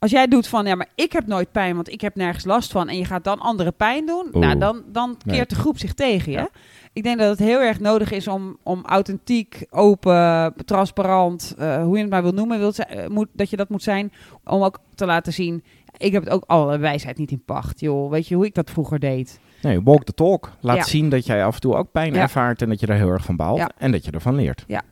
Als 0.00 0.10
jij 0.10 0.26
doet 0.26 0.48
van, 0.48 0.66
ja, 0.66 0.74
maar 0.74 0.88
ik 0.94 1.12
heb 1.12 1.26
nooit 1.26 1.52
pijn, 1.52 1.74
want 1.74 1.92
ik 1.92 2.00
heb 2.00 2.14
nergens 2.14 2.44
last 2.44 2.72
van. 2.72 2.88
En 2.88 2.96
je 2.96 3.04
gaat 3.04 3.24
dan 3.24 3.38
andere 3.38 3.70
pijn 3.72 4.06
doen. 4.06 4.26
Oeh. 4.34 4.46
Nou, 4.46 4.58
dan, 4.58 4.82
dan 4.92 5.16
keert 5.24 5.36
Nee. 5.36 5.46
de 5.46 5.54
groep 5.54 5.78
zich 5.78 5.94
tegen 5.94 6.32
je. 6.32 6.38
Ja. 6.38 6.48
Ik 6.92 7.02
denk 7.02 7.18
dat 7.18 7.28
het 7.28 7.38
heel 7.38 7.60
erg 7.60 7.80
nodig 7.80 8.10
is 8.10 8.28
om, 8.28 8.56
om 8.62 8.84
authentiek, 8.84 9.66
open, 9.70 10.54
transparant, 10.64 11.54
eh, 11.58 11.82
hoe 11.82 11.96
je 11.96 12.02
het 12.02 12.10
maar 12.10 12.22
wil 12.22 12.32
noemen, 12.32 12.58
wilt, 12.58 12.78
eh, 12.86 13.06
moet, 13.08 13.28
dat 13.32 13.50
je 13.50 13.56
dat 13.56 13.68
moet 13.68 13.82
zijn. 13.82 14.12
Om 14.44 14.62
ook 14.62 14.78
te 14.94 15.06
laten 15.06 15.32
zien, 15.32 15.64
ik 15.96 16.12
heb 16.12 16.24
het 16.24 16.32
ook 16.32 16.44
alle 16.46 16.78
wijsheid 16.78 17.18
niet 17.18 17.30
in 17.30 17.42
pacht. 17.44 17.80
Joh, 17.80 18.10
weet 18.10 18.28
je 18.28 18.34
hoe 18.34 18.46
ik 18.46 18.54
dat 18.54 18.70
vroeger 18.70 18.98
deed? 18.98 19.40
Nee, 19.62 19.82
walk 19.82 20.04
the 20.04 20.12
talk. 20.14 20.50
Laat 20.60 20.76
Ja. 20.76 20.82
zien 20.82 21.08
dat 21.08 21.26
jij 21.26 21.44
af 21.44 21.54
en 21.54 21.60
toe 21.60 21.74
ook 21.74 21.92
pijn 21.92 22.14
Ja. 22.14 22.20
ervaart 22.20 22.62
en 22.62 22.68
dat 22.68 22.80
je 22.80 22.86
er 22.86 22.94
heel 22.96 23.10
erg 23.10 23.24
van 23.24 23.36
baalt. 23.36 23.72
En 23.78 23.92
dat 23.92 24.04
je 24.04 24.10
ervan 24.10 24.34
leert. 24.34 24.64
Ja, 24.66 24.82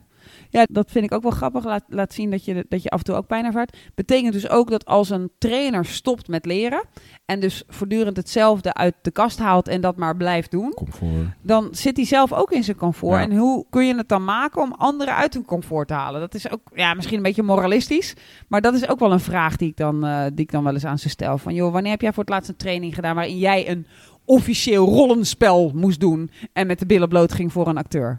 dat 0.51 0.91
vind 0.91 1.05
ik 1.05 1.13
ook 1.13 1.23
wel 1.23 1.31
grappig. 1.31 1.65
Laat, 1.65 1.85
laat 1.89 2.15
zien 2.15 2.31
dat 2.31 2.45
je, 2.45 2.67
dat 2.69 2.83
je 2.83 2.91
af 2.91 2.99
en 2.99 3.05
toe 3.05 3.15
ook 3.15 3.27
pijn 3.27 3.45
ervaart. 3.45 3.77
Betekent 3.95 4.33
dus 4.33 4.49
ook 4.49 4.71
dat 4.71 4.85
als 4.85 5.11
een 5.11 5.31
trainer 5.39 5.85
stopt 5.85 6.29
met 6.29 6.47
leren 6.47 6.85
en 7.25 7.41
dus 7.41 7.63
voortdurend 7.69 8.17
hetzelfde 8.17 8.75
uit 8.75 8.95
de 9.03 9.11
kast 9.11 9.39
haalt 9.39 9.69
en 9.69 9.81
dat 9.81 9.97
maar 9.97 10.17
blijft 10.17 10.51
doen, 10.51 10.75
Comfort. 10.75 11.11
dan 11.43 11.69
zit 11.71 11.97
hij 11.97 12.07
zelf 12.07 12.33
ook 12.33 12.53
in 12.53 12.65
zijn 12.65 12.77
comfort. 12.77 13.17
Ja. 13.17 13.23
En 13.23 13.37
hoe 13.37 13.67
kun 13.71 13.87
je 13.87 13.97
het 13.97 14.09
dan 14.09 14.25
maken 14.25 14.63
om 14.63 14.73
anderen 14.73 15.15
uit 15.15 15.35
hun 15.35 15.45
comfort 15.45 15.89
te 15.89 15.95
halen? 15.95 16.21
Dat 16.21 16.35
is 16.35 16.51
ook 16.51 16.61
ja, 16.75 16.95
misschien 16.95 17.17
een 17.17 17.23
beetje 17.23 17.43
moralistisch, 17.43 18.15
maar 18.49 18.61
dat 18.61 18.75
is 18.75 18.89
ook 18.89 18.99
wel 18.99 19.13
een 19.13 19.21
vraag 19.21 19.57
die 19.57 19.69
ik 19.69 19.77
dan, 19.77 20.05
eh, 20.07 20.25
die 20.33 20.45
ik 20.45 20.51
dan 20.51 20.65
wel 20.65 20.73
eens 20.75 20.85
aan 20.85 20.99
ze 20.99 21.09
stel. 21.09 21.39
Van 21.39 21.55
joh, 21.55 21.73
wanneer 21.73 21.91
heb 21.91 22.01
jij 22.01 22.13
voor 22.13 22.25
het 22.25 22.33
laatst 22.33 22.49
een 22.49 22.57
training 22.57 22.95
gedaan 22.95 23.15
waarin 23.15 23.39
jij 23.39 23.71
een 23.71 23.87
officieel 24.25 24.87
rollenspel 24.87 25.71
moest 25.75 26.01
doen 26.01 26.31
en 26.53 26.67
met 26.67 26.79
de 26.79 26.87
billen 26.87 27.09
bloot 27.09 27.33
ging 27.33 27.53
voor 27.53 27.69
een 27.69 27.79
acteur? 27.79 28.19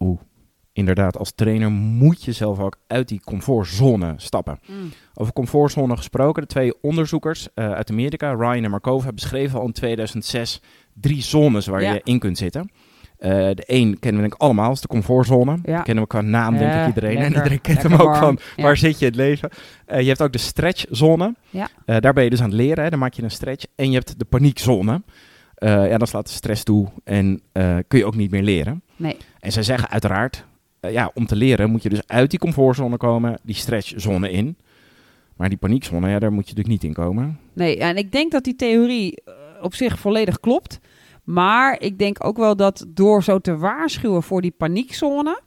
Oeh. 0.00 0.18
Inderdaad, 0.76 1.18
als 1.18 1.32
trainer 1.34 1.70
moet 1.70 2.24
je 2.24 2.32
zelf 2.32 2.58
ook 2.58 2.76
uit 2.86 3.08
die 3.08 3.20
comfortzone 3.24 4.14
stappen. 4.16 4.58
Mm. 4.66 4.92
Over 5.14 5.32
comfortzone 5.32 5.96
gesproken, 5.96 6.42
de 6.42 6.48
twee 6.48 6.80
onderzoekers 6.80 7.48
uh, 7.54 7.70
uit 7.72 7.90
Amerika, 7.90 8.32
Ryan 8.32 8.64
en 8.64 8.70
Markova, 8.70 9.04
hebben 9.04 9.22
beschreven 9.22 9.58
al 9.60 9.66
in 9.66 9.72
2006 9.72 10.60
drie 10.94 11.22
zones 11.22 11.66
waar 11.66 11.82
Ja. 11.82 11.92
je 11.92 12.00
in 12.04 12.18
kunt 12.18 12.38
zitten. 12.38 12.70
Uh, 13.20 13.30
de 13.30 13.62
een 13.66 13.98
kennen 13.98 14.22
we 14.22 14.28
denk 14.28 14.34
ik 14.34 14.40
allemaal, 14.40 14.72
is 14.72 14.80
de 14.80 14.86
comfortzone. 14.88 15.58
Ja. 15.64 15.82
Kennen 15.82 16.02
we 16.04 16.08
qua 16.08 16.20
naam 16.20 16.58
denk 16.58 16.72
ik 16.74 16.86
iedereen. 16.86 17.16
En 17.16 17.32
iedereen 17.36 17.60
kent 17.60 17.82
hem 17.82 17.92
ook 17.92 17.98
warm. 18.00 18.18
van 18.18 18.38
Ja. 18.56 18.62
waar 18.62 18.76
zit 18.76 18.98
je 18.98 19.04
het 19.04 19.14
leven. 19.16 19.50
Uh, 19.88 20.00
je 20.00 20.06
hebt 20.08 20.22
ook 20.22 20.32
de 20.32 20.38
stretchzone. 20.38 21.34
Ja. 21.50 21.68
Daar 22.00 22.12
ben 22.12 22.24
je 22.24 22.30
dus 22.30 22.40
aan 22.40 22.48
het 22.48 22.56
leren, 22.56 22.84
hè. 22.84 22.90
dan 22.90 22.98
maak 22.98 23.12
je 23.14 23.22
een 23.22 23.30
stretch. 23.30 23.64
En 23.74 23.88
je 23.90 23.96
hebt 23.96 24.18
de 24.18 24.24
paniekzone. 24.24 25.02
Ja, 25.58 25.98
dan 25.98 26.06
slaat 26.06 26.26
de 26.26 26.32
stress 26.32 26.62
toe 26.62 26.88
en 27.04 27.42
kun 27.88 27.98
je 27.98 28.04
ook 28.04 28.14
niet 28.16 28.30
meer 28.30 28.42
leren. 28.42 28.82
Nee. 28.96 29.16
En 29.40 29.52
zij 29.52 29.62
zeggen 29.62 29.90
uiteraard, 29.90 30.44
uh, 30.80 30.92
ja, 30.92 31.10
om 31.14 31.26
te 31.26 31.36
leren 31.36 31.70
moet 31.70 31.82
je 31.82 31.88
dus 31.88 32.06
uit 32.06 32.30
die 32.30 32.38
comfortzone 32.38 32.96
komen, 32.96 33.38
die 33.42 33.54
stretchzone 33.54 34.30
in. 34.30 34.56
Maar 35.36 35.48
die 35.48 35.58
paniekzone, 35.58 36.08
ja, 36.08 36.18
daar 36.18 36.32
moet 36.32 36.48
je 36.48 36.54
natuurlijk 36.54 36.82
niet 36.82 36.96
in 36.96 37.04
komen. 37.04 37.38
Nee, 37.52 37.78
en 37.78 37.96
ik 37.96 38.12
denk 38.12 38.32
dat 38.32 38.44
die 38.44 38.56
theorie 38.56 39.22
eh, 39.24 39.34
op 39.62 39.74
zich 39.74 39.98
volledig 39.98 40.40
klopt. 40.40 40.80
Maar 41.24 41.80
ik 41.80 41.98
denk 41.98 42.24
ook 42.24 42.36
wel 42.36 42.56
dat 42.56 42.86
door 42.88 43.22
zo 43.22 43.38
te 43.38 43.56
waarschuwen 43.56 44.22
voor 44.22 44.42
die 44.42 44.54
paniekzone. 44.56 45.40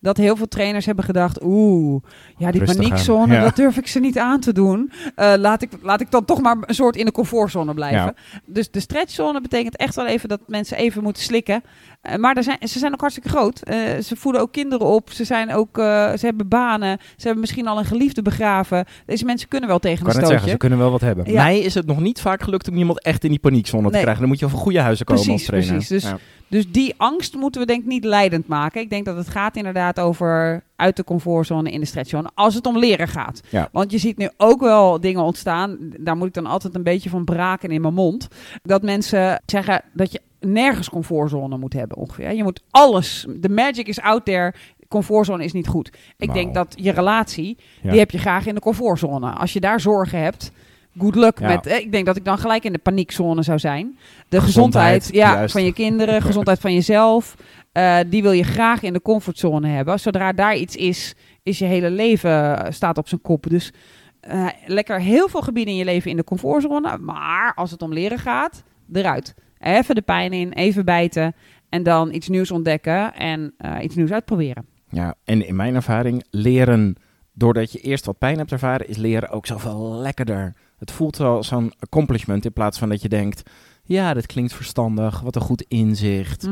Dat 0.00 0.16
heel 0.16 0.36
veel 0.36 0.48
trainers 0.48 0.86
hebben 0.86 1.04
gedacht: 1.04 1.42
oeh, 1.42 2.02
ja, 2.36 2.50
die 2.50 2.60
Rustig 2.60 2.78
paniekzone, 2.88 3.34
Ja. 3.34 3.42
dat 3.42 3.56
durf 3.56 3.76
ik 3.76 3.86
ze 3.86 4.00
niet 4.00 4.18
aan 4.18 4.40
te 4.40 4.52
doen. 4.52 4.92
Eh, 5.14 5.32
laat, 5.36 5.62
ik, 5.62 5.70
laat 5.82 6.00
ik 6.00 6.10
dan 6.10 6.24
toch 6.24 6.40
maar 6.40 6.56
een 6.60 6.74
soort 6.74 6.96
in 6.96 7.04
de 7.04 7.12
comfortzone 7.12 7.74
blijven. 7.74 8.14
Dus 8.44 8.70
de 8.70 8.80
stretchzone 8.80 9.40
betekent 9.40 9.76
echt 9.76 9.94
wel 9.94 10.06
even 10.06 10.28
dat 10.28 10.40
mensen 10.46 10.76
even 10.76 11.02
moeten 11.02 11.22
slikken. 11.22 11.62
Eh, 12.00 12.16
maar 12.16 12.36
er 12.36 12.42
zijn, 12.42 12.58
ze 12.68 12.78
zijn 12.78 12.92
ook 12.92 13.00
hartstikke 13.00 13.28
groot. 13.28 13.60
Eh, 13.62 13.76
ze 14.02 14.16
voeden 14.16 14.40
ook 14.40 14.52
kinderen 14.52 14.86
op. 14.86 15.10
Ze, 15.10 15.24
zijn 15.24 15.52
ook, 15.54 15.78
eh, 15.78 15.84
ze 16.16 16.26
hebben 16.26 16.48
banen. 16.48 16.98
Ze 17.00 17.22
hebben 17.22 17.40
misschien 17.40 17.66
al 17.66 17.78
een 17.78 17.84
geliefde 17.84 18.22
begraven. 18.22 18.84
Deze 19.06 19.24
mensen 19.24 19.48
kunnen 19.48 19.68
wel 19.68 19.78
tegen 19.78 20.04
een 20.06 20.10
stootje. 20.12 20.28
zeggen, 20.30 20.50
ze 20.50 20.56
kunnen 20.56 20.78
wel 20.78 20.90
wat 20.90 21.00
hebben. 21.00 21.32
Ja. 21.32 21.42
Mij 21.42 21.58
is 21.60 21.74
het 21.74 21.86
nog 21.86 22.00
niet 22.00 22.20
vaak 22.20 22.42
gelukt 22.42 22.68
om 22.68 22.76
iemand 22.76 23.02
echt 23.02 23.24
in 23.24 23.30
die 23.30 23.38
paniekzone 23.38 23.90
te 23.90 23.98
krijgen. 23.98 24.18
Dan 24.20 24.28
moet 24.28 24.38
je 24.38 24.48
van 24.48 24.58
goede 24.58 24.80
huizen 24.80 25.06
komen 25.06 25.22
Precies, 25.24 25.40
als 25.40 25.48
trainer. 25.50 25.72
precies. 25.86 25.88
Dus- 26.02 26.10
Ja. 26.10 26.18
Dus 26.50 26.70
die 26.72 26.94
angst 26.96 27.34
moeten 27.34 27.60
we 27.60 27.66
denk 27.66 27.80
ik 27.80 27.86
niet 27.88 28.04
leidend 28.04 28.46
maken. 28.46 28.80
Ik 28.80 28.90
denk 28.90 29.04
dat 29.04 29.16
het 29.16 29.28
gaat 29.28 29.56
inderdaad 29.56 30.00
over 30.00 30.62
uit 30.76 30.96
de 30.96 31.04
comfortzone 31.04 31.70
in 31.70 31.80
de 31.80 31.86
stretchzone. 31.86 32.30
Als 32.34 32.54
het 32.54 32.66
om 32.66 32.78
leren 32.78 33.08
gaat. 33.08 33.40
Ja. 33.48 33.68
Want 33.72 33.90
je 33.90 33.98
ziet 33.98 34.16
nu 34.18 34.28
ook 34.36 34.60
wel 34.60 35.00
dingen 35.00 35.22
ontstaan. 35.22 35.76
Daar 35.80 36.16
moet 36.16 36.26
ik 36.26 36.34
dan 36.34 36.46
altijd 36.46 36.74
een 36.74 36.82
beetje 36.82 37.10
van 37.10 37.24
braken 37.24 37.70
in 37.70 37.80
mijn 37.80 37.94
mond. 37.94 38.28
Dat 38.62 38.82
mensen 38.82 39.42
zeggen 39.46 39.82
dat 39.92 40.12
je 40.12 40.20
nergens 40.40 40.88
comfortzone 40.90 41.58
moet 41.58 41.72
hebben 41.72 41.96
ongeveer. 41.96 42.32
Je 42.32 42.42
moet 42.42 42.62
alles. 42.70 43.26
De 43.36 43.48
magic 43.48 43.86
is 43.88 44.00
out 44.00 44.24
there. 44.24 44.54
Comfortzone 44.88 45.44
is 45.44 45.52
niet 45.52 45.68
goed. 45.68 45.90
Ik 46.18 46.32
denk 46.32 46.54
dat 46.54 46.74
je 46.76 46.90
relatie, 46.92 47.58
Ja. 47.82 47.90
die 47.90 47.98
heb 47.98 48.10
je 48.10 48.18
graag 48.18 48.46
in 48.46 48.54
de 48.54 48.60
comfortzone. 48.60 49.30
Als 49.30 49.52
je 49.52 49.60
daar 49.60 49.80
zorgen 49.80 50.22
hebt, 50.22 50.52
good 50.98 51.14
luck 51.14 51.38
Ja. 51.38 51.46
met... 51.46 51.66
eh, 51.66 51.78
Ik 51.78 51.92
denk 51.92 52.06
dat 52.06 52.16
ik 52.16 52.24
dan 52.24 52.38
gelijk 52.38 52.64
in 52.64 52.72
de 52.72 52.78
paniekzone 52.78 53.42
zou 53.42 53.58
zijn. 53.58 53.98
De 54.28 54.40
Gezondheid, 54.40 55.02
gezondheid, 55.06 55.14
ja, 55.40 55.48
van 55.48 55.64
je 55.64 55.72
kinderen, 55.72 56.22
gezondheid 56.30 56.60
van 56.60 56.74
jezelf. 56.74 57.34
eh, 57.72 57.98
die 58.06 58.22
wil 58.22 58.32
je 58.32 58.42
graag 58.42 58.82
in 58.82 58.92
de 58.92 59.02
comfortzone 59.02 59.68
hebben. 59.68 60.00
Zodra 60.00 60.32
daar 60.32 60.56
iets 60.56 60.76
is, 60.76 61.14
is 61.42 61.58
je 61.58 61.64
hele 61.64 61.90
leven 61.90 62.58
eh, 62.64 62.70
staat 62.72 62.98
op 62.98 63.08
zijn 63.08 63.20
kop. 63.20 63.46
Dus 63.48 63.72
eh, 64.20 64.46
lekker 64.66 65.00
heel 65.00 65.28
veel 65.28 65.40
gebieden 65.42 65.72
in 65.72 65.78
je 65.78 65.84
leven 65.84 66.10
in 66.10 66.16
de 66.16 66.24
comfortzone. 66.24 66.98
Maar 66.98 67.52
als 67.54 67.70
het 67.70 67.82
om 67.82 67.92
leren 67.92 68.18
gaat, 68.18 68.62
eruit. 68.92 69.34
Even 69.58 69.94
de 69.94 70.02
pijn 70.02 70.32
in, 70.32 70.52
even 70.52 70.84
bijten. 70.84 71.34
En 71.68 71.82
dan 71.82 72.12
iets 72.14 72.28
nieuws 72.28 72.50
ontdekken 72.50 73.14
en 73.14 73.54
iets 73.82 73.94
nieuws 73.94 74.10
uitproberen. 74.10 74.66
Ja, 74.88 75.14
en 75.24 75.46
in 75.46 75.56
mijn 75.56 75.74
ervaring, 75.74 76.24
leren 76.30 76.94
doordat 77.32 77.72
je 77.72 77.78
eerst 77.80 78.06
wat 78.06 78.18
pijn 78.18 78.38
hebt 78.38 78.52
ervaren, 78.52 78.88
is 78.88 78.96
leren 78.96 79.28
ook 79.30 79.46
zoveel 79.46 79.94
lekkerder. 79.94 80.54
Het 80.80 80.90
voelt 80.90 81.16
wel 81.16 81.36
als 81.36 81.48
zo'n 81.48 81.72
accomplishment 81.78 82.44
in 82.44 82.52
plaats 82.52 82.78
van 82.78 82.88
dat 82.88 83.02
je 83.02 83.08
denkt, 83.08 83.50
ja, 83.82 84.14
dat 84.14 84.26
klinkt 84.26 84.52
verstandig, 84.52 85.20
wat 85.20 85.36
een 85.36 85.42
goed 85.42 85.64
inzicht. 85.68 86.42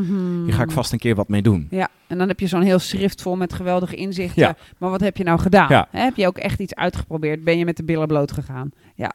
Hier 0.45 0.53
ga 0.53 0.63
ik 0.63 0.71
vast 0.71 0.93
een 0.93 0.99
keer 0.99 1.15
wat 1.15 1.29
mee 1.29 1.43
doen. 1.43 1.67
Ja, 1.71 1.89
en 2.07 2.19
dan 2.19 2.29
heb 2.29 2.41
je 2.41 2.47
zo'n 2.47 2.63
heel 2.63 2.79
schrift 2.79 3.23
vol 3.23 3.37
met 3.37 3.53
geweldige 3.53 3.95
inzichten. 3.95 4.43
Ja. 4.43 4.57
Maar 4.79 4.91
wat 4.91 5.01
heb 5.01 5.17
je 5.17 5.25
nou 5.25 5.39
gedaan? 5.39 5.69
Ja. 5.69 5.89
Heb 5.91 6.17
je 6.17 6.27
ook 6.27 6.39
echt 6.39 6.61
iets 6.61 6.75
uitgeprobeerd? 6.75 7.45
Ben 7.45 7.59
je 7.59 7.65
met 7.65 7.77
de 7.77 7.85
billen 7.85 8.07
bloot 8.07 8.33
gegaan? 8.33 8.71
Ja. 8.95 9.13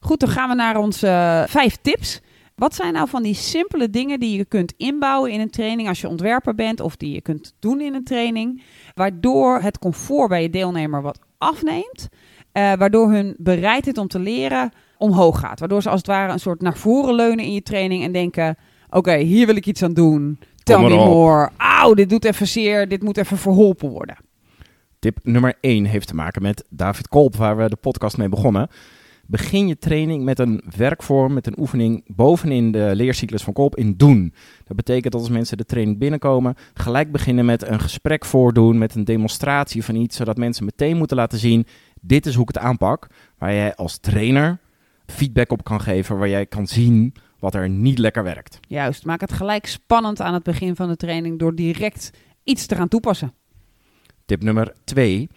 Goed, 0.00 0.20
dan 0.20 0.28
gaan 0.28 0.48
we 0.48 0.54
naar 0.54 0.76
onze 0.76 1.06
eh, 1.06 1.42
vijf 1.46 1.76
tips. 1.82 2.20
Wat 2.54 2.74
zijn 2.74 2.92
nou 2.92 3.08
van 3.08 3.22
die 3.22 3.34
simpele 3.34 3.90
dingen 3.90 4.20
die 4.20 4.36
je 4.36 4.44
kunt 4.44 4.74
inbouwen 4.76 5.30
in 5.30 5.40
een 5.40 5.50
training 5.50 5.88
als 5.88 6.00
je 6.00 6.08
ontwerper 6.08 6.54
bent 6.54 6.80
of 6.80 6.96
die 6.96 7.14
je 7.14 7.20
kunt 7.20 7.54
doen 7.58 7.80
in 7.80 7.94
een 7.94 8.04
training, 8.04 8.62
waardoor 8.94 9.60
het 9.60 9.78
comfort 9.78 10.28
bij 10.28 10.42
je 10.42 10.50
deelnemer 10.50 11.02
wat 11.02 11.18
afneemt, 11.38 12.08
eh, 12.52 12.72
waardoor 12.72 13.12
hun 13.12 13.34
bereidheid 13.38 13.98
om 13.98 14.08
te 14.08 14.18
leren 14.18 14.72
omhoog 14.98 15.40
gaat, 15.40 15.58
waardoor 15.58 15.82
ze 15.82 15.88
als 15.88 15.98
het 15.98 16.06
ware 16.06 16.32
een 16.32 16.40
soort 16.40 16.60
naar 16.60 16.76
voren 16.76 17.14
leunen 17.14 17.44
in 17.44 17.52
je 17.52 17.62
training 17.62 18.04
en 18.04 18.12
denken: 18.12 18.56
oké, 18.90 19.16
hier 19.16 19.46
wil 19.46 19.56
ik 19.56 19.66
iets 19.66 19.82
aan 19.82 19.94
doen. 19.94 20.38
Tell 20.62 20.80
me 20.80 20.94
more. 20.94 21.50
Auw, 21.56 21.94
dit 21.94 22.08
doet 22.08 22.24
even 22.24 22.48
zeer. 22.48 22.88
Dit 22.88 23.02
moet 23.02 23.16
even 23.16 23.36
verholpen 23.38 23.88
worden. 23.88 24.16
Tip 24.98 25.18
nummer 25.22 25.54
1 25.60 25.84
heeft 25.84 26.06
te 26.06 26.14
maken 26.14 26.42
met 26.42 26.64
David 26.68 27.08
Kolp, 27.08 27.36
waar 27.36 27.56
we 27.56 27.68
de 27.68 27.76
podcast 27.76 28.16
mee 28.16 28.28
begonnen. 28.28 28.68
Begin 29.26 29.68
je 29.68 29.78
training 29.78 30.24
met 30.24 30.38
een 30.38 30.62
werkvorm, 30.76 31.32
met 31.32 31.46
een 31.46 31.58
oefening 31.58 32.02
bovenin 32.06 32.72
de 32.72 32.90
leercyclus 32.94 33.42
van 33.42 33.52
Kolp 33.52 33.76
in 33.76 33.96
doen. 33.96 34.34
Dat 34.64 34.76
betekent 34.76 35.12
dat 35.12 35.20
als 35.20 35.30
mensen 35.30 35.56
de 35.56 35.64
training 35.64 35.98
binnenkomen, 35.98 36.54
gelijk 36.74 37.12
beginnen 37.12 37.44
met 37.44 37.68
een 37.68 37.80
gesprek 37.80 38.24
voordoen, 38.24 38.78
met 38.78 38.94
een 38.94 39.04
demonstratie 39.04 39.84
van 39.84 39.94
iets, 39.94 40.16
zodat 40.16 40.36
mensen 40.36 40.64
meteen 40.64 40.96
moeten 40.96 41.16
laten 41.16 41.38
zien, 41.38 41.66
dit 42.00 42.26
is 42.26 42.34
hoe 42.34 42.42
ik 42.42 42.54
het 42.54 42.64
aanpak. 42.64 43.06
Waar 43.38 43.52
jij 43.52 43.74
als 43.74 43.98
trainer 43.98 44.58
feedback 45.06 45.52
op 45.52 45.64
kan 45.64 45.80
geven, 45.80 46.18
waar 46.18 46.28
jij 46.28 46.46
kan 46.46 46.66
zien 46.66 47.14
wat 47.38 47.54
er 47.54 47.68
niet 47.68 47.98
lekker 47.98 48.22
werkt. 48.22 48.58
Juist, 48.68 49.04
maak 49.04 49.20
het 49.20 49.32
gelijk 49.32 49.66
spannend 49.66 50.20
aan 50.20 50.34
het 50.34 50.42
begin 50.42 50.76
van 50.76 50.88
de 50.88 50.96
training 50.96 51.38
door 51.38 51.54
direct 51.54 52.10
iets 52.44 52.66
te 52.66 52.74
gaan 52.74 52.88
toepassen. 52.88 53.32
Tip 54.24 54.42
nummer 54.42 54.72
2. 54.84 55.28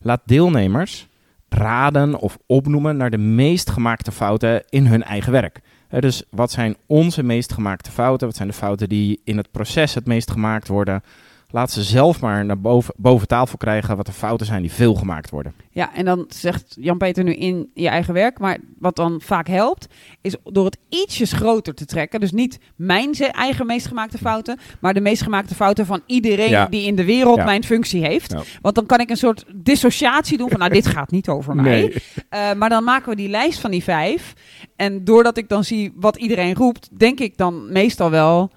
Laat 0.00 0.20
deelnemers 0.24 1.08
raden 1.48 2.18
of 2.18 2.38
opnoemen 2.46 2.96
naar 2.96 3.10
de 3.10 3.18
meest 3.18 3.70
gemaakte 3.70 4.12
fouten 4.12 4.64
in 4.68 4.86
hun 4.86 5.02
eigen 5.02 5.32
werk. 5.32 5.60
Dus 5.88 6.22
wat 6.30 6.50
zijn 6.50 6.76
onze 6.86 7.22
meest 7.22 7.52
gemaakte 7.52 7.90
fouten? 7.90 8.26
Wat 8.26 8.36
zijn 8.36 8.48
de 8.48 8.54
fouten 8.54 8.88
die 8.88 9.20
in 9.24 9.36
het 9.36 9.50
proces 9.50 9.94
het 9.94 10.06
meest 10.06 10.30
gemaakt 10.30 10.68
worden? 10.68 11.02
Laat 11.52 11.70
ze 11.70 11.82
zelf 11.82 12.20
maar 12.20 12.44
naar 12.44 12.60
boven, 12.60 12.94
boven 12.96 13.28
tafel 13.28 13.56
krijgen 13.58 13.96
wat 13.96 14.06
de 14.06 14.12
fouten 14.12 14.46
zijn 14.46 14.62
die 14.62 14.72
veel 14.72 14.94
gemaakt 14.94 15.30
worden. 15.30 15.54
Ja, 15.70 15.94
en 15.94 16.04
dan 16.04 16.24
zegt 16.28 16.76
Jan-Peter 16.80 17.24
nu 17.24 17.34
in 17.34 17.70
je 17.74 17.88
eigen 17.88 18.14
werk. 18.14 18.38
Maar 18.38 18.58
wat 18.78 18.96
dan 18.96 19.20
vaak 19.20 19.46
helpt, 19.48 19.86
is 20.20 20.36
door 20.44 20.64
het 20.64 20.78
ietsjes 20.88 21.32
groter 21.32 21.74
te 21.74 21.84
trekken. 21.84 22.20
Dus 22.20 22.32
niet 22.32 22.58
mijn 22.76 23.14
eigen 23.14 23.66
meest 23.66 23.86
gemaakte 23.86 24.18
fouten, 24.18 24.58
maar 24.80 24.94
de 24.94 25.00
meest 25.00 25.22
gemaakte 25.22 25.54
fouten 25.54 25.86
van 25.86 26.02
iedereen 26.06 26.50
Ja. 26.50 26.66
die 26.66 26.86
in 26.86 26.96
de 26.96 27.04
wereld 27.04 27.36
Ja. 27.36 27.44
mijn 27.44 27.64
functie 27.64 28.04
heeft. 28.04 28.32
Ja. 28.32 28.42
Want 28.62 28.74
dan 28.74 28.86
kan 28.86 29.00
ik 29.00 29.10
een 29.10 29.16
soort 29.16 29.44
dissociatie 29.54 30.38
doen 30.38 30.48
van, 30.48 30.58
nou, 30.58 30.72
dit 30.72 30.86
gaat 30.86 31.10
niet 31.10 31.28
over 31.28 31.54
mij. 31.56 31.94
Eh, 32.28 32.52
maar 32.52 32.68
dan 32.68 32.84
maken 32.84 33.08
we 33.10 33.16
die 33.16 33.28
lijst 33.28 33.60
van 33.60 33.70
die 33.70 33.82
vijf. 33.82 34.32
En 34.76 35.04
doordat 35.04 35.36
ik 35.36 35.48
dan 35.48 35.64
zie 35.64 35.92
wat 35.96 36.16
iedereen 36.16 36.54
roept, 36.54 36.88
denk 36.98 37.20
ik 37.20 37.36
dan 37.36 37.72
meestal 37.72 38.10
wel... 38.10 38.50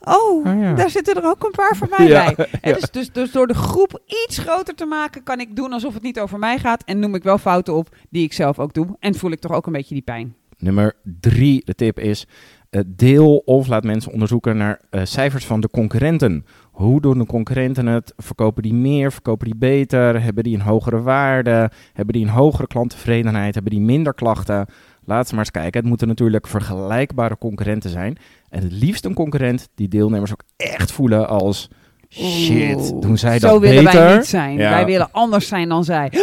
Oh, 0.00 0.46
Oh 0.46 0.60
ja. 0.60 0.74
daar 0.74 0.90
zitten 0.90 1.14
er 1.14 1.24
ook 1.24 1.44
een 1.44 1.50
paar 1.50 1.76
voor 1.76 1.88
mij 1.98 2.06
Ja, 2.08 2.34
bij. 2.34 2.72
Dus, 2.72 2.90
dus, 2.90 3.12
dus 3.12 3.32
door 3.32 3.46
de 3.46 3.54
groep 3.54 4.00
iets 4.26 4.38
groter 4.38 4.74
te 4.74 4.84
maken, 4.84 5.22
kan 5.22 5.40
ik 5.40 5.56
doen 5.56 5.72
alsof 5.72 5.94
het 5.94 6.02
niet 6.02 6.20
over 6.20 6.38
mij 6.38 6.58
gaat. 6.58 6.82
En 6.84 6.98
noem 6.98 7.14
ik 7.14 7.22
wel 7.22 7.38
fouten 7.38 7.74
op 7.74 7.88
die 8.10 8.24
ik 8.24 8.32
zelf 8.32 8.58
ook 8.58 8.74
doe. 8.74 8.86
En 9.00 9.14
voel 9.14 9.30
ik 9.30 9.40
toch 9.40 9.52
ook 9.52 9.66
een 9.66 9.72
beetje 9.72 9.94
die 9.94 10.02
pijn. 10.02 10.34
Nummer 10.58 10.94
drie, 11.20 11.62
de 11.64 11.74
tip 11.74 11.98
is, 11.98 12.26
eh, 12.70 12.80
deel 12.86 13.36
of 13.36 13.66
laat 13.66 13.84
mensen 13.84 14.12
onderzoeken 14.12 14.56
naar 14.56 14.80
eh, 14.90 15.00
cijfers 15.04 15.46
van 15.46 15.60
de 15.60 15.68
concurrenten. 15.70 16.44
Hoe 16.70 17.00
doen 17.00 17.18
de 17.18 17.26
concurrenten 17.26 17.86
het? 17.86 18.12
Verkopen 18.16 18.62
die 18.62 18.74
meer? 18.74 19.12
Verkopen 19.12 19.46
die 19.46 19.56
beter? 19.56 20.22
Hebben 20.22 20.44
die 20.44 20.54
een 20.54 20.60
hogere 20.60 21.02
waarde? 21.02 21.70
Hebben 21.92 22.14
die 22.14 22.24
een 22.24 22.30
hogere 22.32 22.66
klanttevredenheid? 22.66 23.54
Hebben 23.54 23.72
die 23.72 23.80
minder 23.80 24.14
klachten? 24.14 24.66
Laat 25.04 25.26
ze 25.28 25.34
maar 25.34 25.44
eens 25.44 25.52
kijken. 25.52 25.80
Het 25.80 25.88
moeten 25.88 26.08
natuurlijk 26.08 26.46
vergelijkbare 26.46 27.38
concurrenten 27.38 27.90
zijn. 27.90 28.16
En 28.50 28.62
het 28.62 28.72
liefst 28.72 29.04
een 29.04 29.14
concurrent 29.14 29.68
die 29.74 29.88
deelnemers 29.88 30.32
ook 30.32 30.42
echt 30.56 30.92
voelen 30.92 31.28
als... 31.28 31.68
Shit, 32.10 32.76
Oeh, 32.90 33.00
doen 33.00 33.18
zij 33.18 33.38
Zo 33.38 33.48
dat 33.48 33.60
willen 33.60 33.84
beter? 33.84 34.00
wij 34.00 34.16
niet 34.16 34.26
zijn. 34.26 34.56
Ja. 34.56 34.70
Wij 34.70 34.84
willen 34.84 35.08
anders 35.12 35.48
zijn 35.48 35.68
dan 35.68 35.84
zij. 35.84 36.12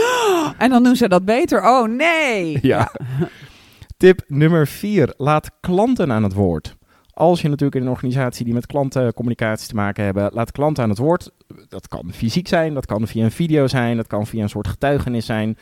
En 0.57 0.69
dan 0.69 0.83
doen 0.83 0.95
ze 0.95 1.07
dat 1.09 1.25
beter. 1.25 1.63
Oh 1.63 1.87
nee. 1.87 2.59
Ja. 2.61 2.91
Tip 3.97 4.23
nummer 4.27 4.67
vier. 4.67 5.13
Laat 5.17 5.51
klanten 5.59 6.11
aan 6.11 6.23
het 6.23 6.33
woord. 6.33 6.75
Als 7.13 7.41
je 7.41 7.47
natuurlijk 7.47 7.75
in 7.75 7.81
een 7.81 7.91
organisatie 7.91 8.45
die 8.45 8.53
met 8.53 8.65
klantencommunicatie 8.65 9.67
te 9.67 9.75
maken 9.75 10.03
hebben, 10.03 10.29
laat 10.33 10.51
klanten 10.51 10.83
aan 10.83 10.89
het 10.89 10.97
woord. 10.97 11.31
Dat 11.69 11.87
kan 11.87 12.11
fysiek 12.13 12.47
zijn, 12.47 12.73
dat 12.73 12.85
kan 12.85 13.07
via 13.07 13.23
een 13.23 13.31
video 13.31 13.67
zijn, 13.67 13.97
dat 13.97 14.07
kan 14.07 14.27
via 14.27 14.41
een 14.41 14.49
soort 14.49 14.67
getuigenis 14.67 15.25
zijn. 15.25 15.57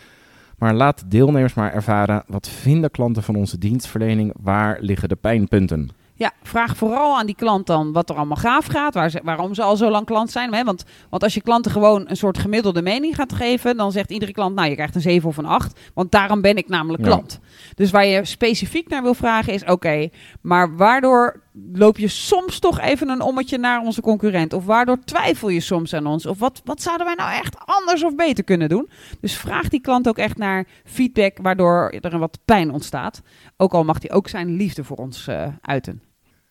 Maar 0.57 0.73
laat 0.73 1.03
deelnemers 1.07 1.53
maar 1.53 1.73
ervaren, 1.73 2.23
wat 2.27 2.49
vinden 2.49 2.91
klanten 2.91 3.23
van 3.23 3.35
onze 3.35 3.57
dienstverlening? 3.57 4.33
Waar 4.41 4.77
liggen 4.81 5.09
de 5.09 5.15
pijnpunten? 5.15 5.89
Ja, 6.15 6.31
vraag 6.43 6.77
vooral 6.77 7.17
aan 7.17 7.25
die 7.25 7.35
klant 7.35 7.67
dan 7.67 7.91
wat 7.91 8.09
er 8.09 8.15
allemaal 8.15 8.37
gaaf 8.37 8.65
gaat, 8.65 8.93
waar 8.93 9.09
ze, 9.09 9.21
waarom 9.23 9.53
ze 9.53 9.61
al 9.63 9.75
zo 9.75 9.89
lang 9.89 10.05
klant 10.05 10.31
zijn. 10.31 10.53
Hè? 10.53 10.63
Want, 10.63 10.83
want 11.09 11.23
als 11.23 11.33
je 11.33 11.41
klanten 11.41 11.71
gewoon 11.71 12.03
een 12.09 12.17
soort 12.17 12.37
gemiddelde 12.37 12.81
mening 12.81 13.15
gaat 13.15 13.33
geven, 13.33 13.77
dan 13.77 13.91
zegt 13.91 14.11
iedere 14.11 14.31
klant, 14.31 14.55
nou 14.55 14.69
je 14.69 14.75
krijgt 14.75 14.95
een 14.95 15.01
7 15.01 15.29
of 15.29 15.37
een 15.37 15.45
8, 15.45 15.79
want 15.93 16.11
daarom 16.11 16.41
ben 16.41 16.57
ik 16.57 16.69
namelijk 16.69 17.03
Ja. 17.03 17.09
klant. 17.09 17.39
Dus 17.75 17.91
waar 17.91 18.05
je 18.05 18.25
specifiek 18.25 18.89
naar 18.89 19.01
wil 19.03 19.13
vragen 19.13 19.53
is, 19.53 19.65
oké, 19.65 20.09
maar 20.41 20.75
waardoor 20.75 21.42
loop 21.73 21.97
je 21.97 22.07
soms 22.07 22.59
toch 22.59 22.79
even 22.79 23.09
een 23.09 23.21
ommetje 23.21 23.57
naar 23.57 23.81
onze 23.81 24.01
concurrent? 24.01 24.53
Of 24.53 24.65
waardoor 24.65 24.99
twijfel 25.03 25.49
je 25.49 25.59
soms 25.59 25.93
aan 25.93 26.05
ons? 26.05 26.25
Of 26.25 26.39
wat, 26.39 26.61
wat 26.63 26.81
zouden 26.81 27.05
wij 27.05 27.15
nou 27.15 27.31
echt 27.33 27.55
anders 27.65 28.03
of 28.03 28.15
beter 28.15 28.43
kunnen 28.43 28.69
doen? 28.69 28.89
Dus 29.19 29.37
vraag 29.37 29.69
die 29.69 29.81
klant 29.81 30.07
ook 30.07 30.17
echt 30.17 30.37
naar 30.37 30.67
feedback, 30.83 31.37
waardoor 31.41 31.93
er 32.01 32.13
een 32.13 32.19
wat 32.19 32.39
pijn 32.45 32.71
ontstaat. 32.71 33.21
Ook 33.57 33.73
al 33.73 33.83
mag 33.83 34.01
hij 34.01 34.11
ook 34.11 34.27
zijn 34.27 34.55
liefde 34.55 34.83
voor 34.83 34.97
ons 34.97 35.27
eh, 35.27 35.47
uiten. 35.61 36.01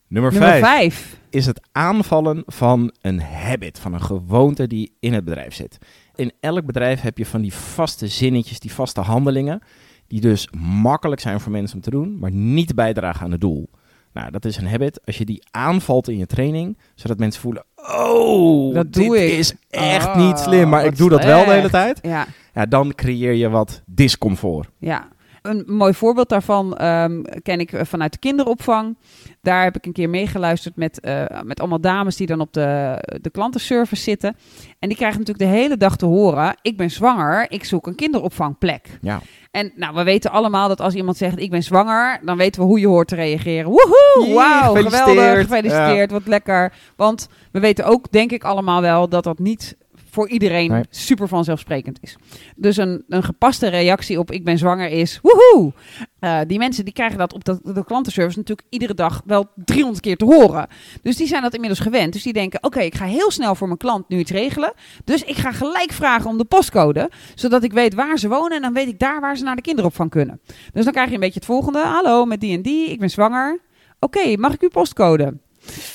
Nummer 0.08 0.32
Nummer 0.32 0.50
5 0.50 0.62
vijf. 0.62 1.20
is 1.30 1.46
het 1.46 1.60
aanvallen 1.72 2.42
van 2.46 2.94
een 3.00 3.20
habit, 3.20 3.78
van 3.78 3.94
een 3.94 4.02
gewoonte 4.02 4.66
die 4.66 4.96
in 5.00 5.12
het 5.12 5.24
bedrijf 5.24 5.54
zit. 5.54 5.78
In 6.14 6.32
elk 6.40 6.66
bedrijf 6.66 7.00
heb 7.00 7.18
je 7.18 7.26
van 7.26 7.40
die 7.40 7.54
vaste 7.54 8.06
zinnetjes, 8.08 8.60
die 8.60 8.72
vaste 8.72 9.00
handelingen, 9.00 9.62
die 10.06 10.20
dus 10.20 10.48
makkelijk 10.82 11.20
zijn 11.20 11.40
voor 11.40 11.52
mensen 11.52 11.76
om 11.76 11.82
te 11.82 11.90
doen, 11.90 12.18
maar 12.18 12.30
niet 12.30 12.74
bijdragen 12.74 13.24
aan 13.24 13.30
het 13.30 13.40
doel. 13.40 13.70
Nou, 14.12 14.30
dat 14.30 14.44
is 14.44 14.56
een 14.56 14.66
habit. 14.68 15.00
Als 15.06 15.18
je 15.18 15.24
die 15.24 15.42
aanvalt 15.50 16.08
in 16.08 16.18
je 16.18 16.26
training, 16.26 16.78
zodat 16.94 17.18
mensen 17.18 17.40
voelen, 17.40 17.64
oh, 17.76 18.74
Dat 18.74 18.92
dit 18.92 19.04
doe 19.04 19.24
ik. 19.26 19.32
is 19.38 19.54
echt 19.70 20.06
Ah, 20.06 20.16
niet 20.16 20.38
slim, 20.38 20.68
maar 20.68 20.84
ik 20.84 20.96
doe 20.96 21.08
dat 21.10 21.24
wel 21.24 21.44
de 21.44 21.50
hele 21.50 21.70
tijd. 21.70 21.98
Ja, 22.02 22.26
Ja, 22.54 22.66
dan 22.66 22.94
creëer 22.94 23.32
je 23.32 23.48
wat 23.48 23.82
discomfort. 23.86 24.68
ja. 24.78 25.08
Een 25.42 25.64
mooi 25.66 25.94
voorbeeld 25.94 26.28
daarvan 26.28 26.76
ehm, 26.76 27.22
ken 27.42 27.60
ik 27.60 27.72
eh, 27.72 27.84
vanuit 27.84 28.12
de 28.12 28.18
kinderopvang. 28.18 28.96
Daar 29.40 29.62
heb 29.62 29.76
ik 29.76 29.86
een 29.86 29.92
keer 29.92 30.10
meegeluisterd 30.10 30.76
met, 30.76 31.00
eh, 31.00 31.24
met 31.42 31.60
allemaal 31.60 31.80
dames 31.80 32.16
die 32.16 32.26
dan 32.26 32.40
op 32.40 32.52
de, 32.52 32.98
de 33.20 33.30
klantenservice 33.30 34.02
zitten. 34.02 34.36
En 34.78 34.88
die 34.88 34.96
krijgen 34.96 35.18
natuurlijk 35.18 35.50
de 35.50 35.58
hele 35.58 35.76
dag 35.76 35.96
te 35.96 36.06
horen: 36.06 36.56
Ik 36.62 36.76
ben 36.76 36.90
zwanger, 36.90 37.50
ik 37.50 37.64
zoek 37.64 37.86
een 37.86 37.94
kinderopvangplek. 37.94 38.98
Ja. 39.00 39.20
En 39.50 39.72
nou, 39.76 39.94
we 39.94 40.02
weten 40.02 40.30
allemaal 40.30 40.68
dat 40.68 40.80
als 40.80 40.94
iemand 40.94 41.16
zegt: 41.16 41.38
Ik 41.38 41.50
ben 41.50 41.62
zwanger, 41.62 42.20
dan 42.24 42.36
weten 42.36 42.60
we 42.60 42.66
hoe 42.66 42.80
je 42.80 42.86
hoort 42.86 43.08
te 43.08 43.14
reageren. 43.14 43.70
Woehoe! 43.70 44.34
Wauw, 44.34 44.74
geweldig, 44.74 45.40
gefeliciteerd, 45.40 46.10
wat 46.10 46.26
lekker. 46.26 46.72
Want 46.96 47.28
we 47.52 47.60
weten 47.60 47.84
ook, 47.84 48.12
denk 48.12 48.32
ik 48.32 48.44
allemaal 48.44 48.80
wel, 48.80 49.08
dat 49.08 49.24
dat 49.24 49.38
niet 49.38 49.76
voor 50.12 50.28
iedereen 50.28 50.70
Nee. 50.70 50.82
super 50.90 51.28
vanzelfsprekend 51.28 51.98
is. 52.00 52.16
Dus 52.56 52.76
een, 52.76 53.04
een 53.08 53.22
gepaste 53.22 53.68
reactie 53.68 54.18
op 54.18 54.30
ik 54.30 54.44
ben 54.44 54.58
zwanger 54.58 54.88
is 54.88 55.18
woehoe. 55.22 55.72
Eh, 56.18 56.40
die 56.46 56.58
mensen 56.58 56.84
die 56.84 56.92
krijgen 56.92 57.18
dat 57.18 57.32
op 57.32 57.44
de, 57.44 57.60
de 57.62 57.84
klantenservice 57.84 58.38
natuurlijk 58.38 58.66
iedere 58.70 58.94
dag 58.94 59.22
wel 59.24 59.46
300 59.54 60.00
keer 60.02 60.16
te 60.16 60.24
horen. 60.24 60.66
Dus 61.02 61.16
die 61.16 61.26
zijn 61.26 61.42
dat 61.42 61.52
inmiddels 61.54 61.80
gewend. 61.80 62.12
Dus 62.12 62.22
die 62.22 62.32
denken, 62.32 62.62
oké, 62.62 62.80
ik 62.80 62.94
ga 62.94 63.04
heel 63.04 63.30
snel 63.30 63.54
voor 63.54 63.66
mijn 63.66 63.78
klant 63.78 64.08
nu 64.08 64.18
iets 64.18 64.30
regelen. 64.30 64.72
Dus 65.04 65.22
ik 65.22 65.36
ga 65.36 65.52
gelijk 65.52 65.92
vragen 65.92 66.30
om 66.30 66.38
de 66.38 66.44
postcode, 66.44 67.10
zodat 67.34 67.62
ik 67.64 67.72
weet 67.72 67.94
waar 67.94 68.18
ze 68.18 68.28
wonen 68.28 68.56
en 68.56 68.62
dan 68.62 68.72
weet 68.72 68.88
ik 68.88 68.98
daar 68.98 69.20
waar 69.20 69.36
ze 69.36 69.44
naar 69.44 69.56
de 69.56 69.62
kinderopvang 69.62 70.10
kunnen. 70.10 70.40
Dus 70.72 70.84
dan 70.84 70.92
krijg 70.92 71.08
je 71.08 71.14
een 71.14 71.20
beetje 71.20 71.38
het 71.38 71.48
volgende. 71.48 71.78
Hallo, 71.78 72.24
met 72.24 72.40
die 72.40 72.56
en 72.56 72.62
die, 72.62 72.88
ik 72.90 72.98
ben 72.98 73.10
zwanger. 73.10 73.60
Oké, 73.98 74.36
mag 74.36 74.52
ik 74.52 74.60
uw 74.62 74.68
postcode? 74.68 75.38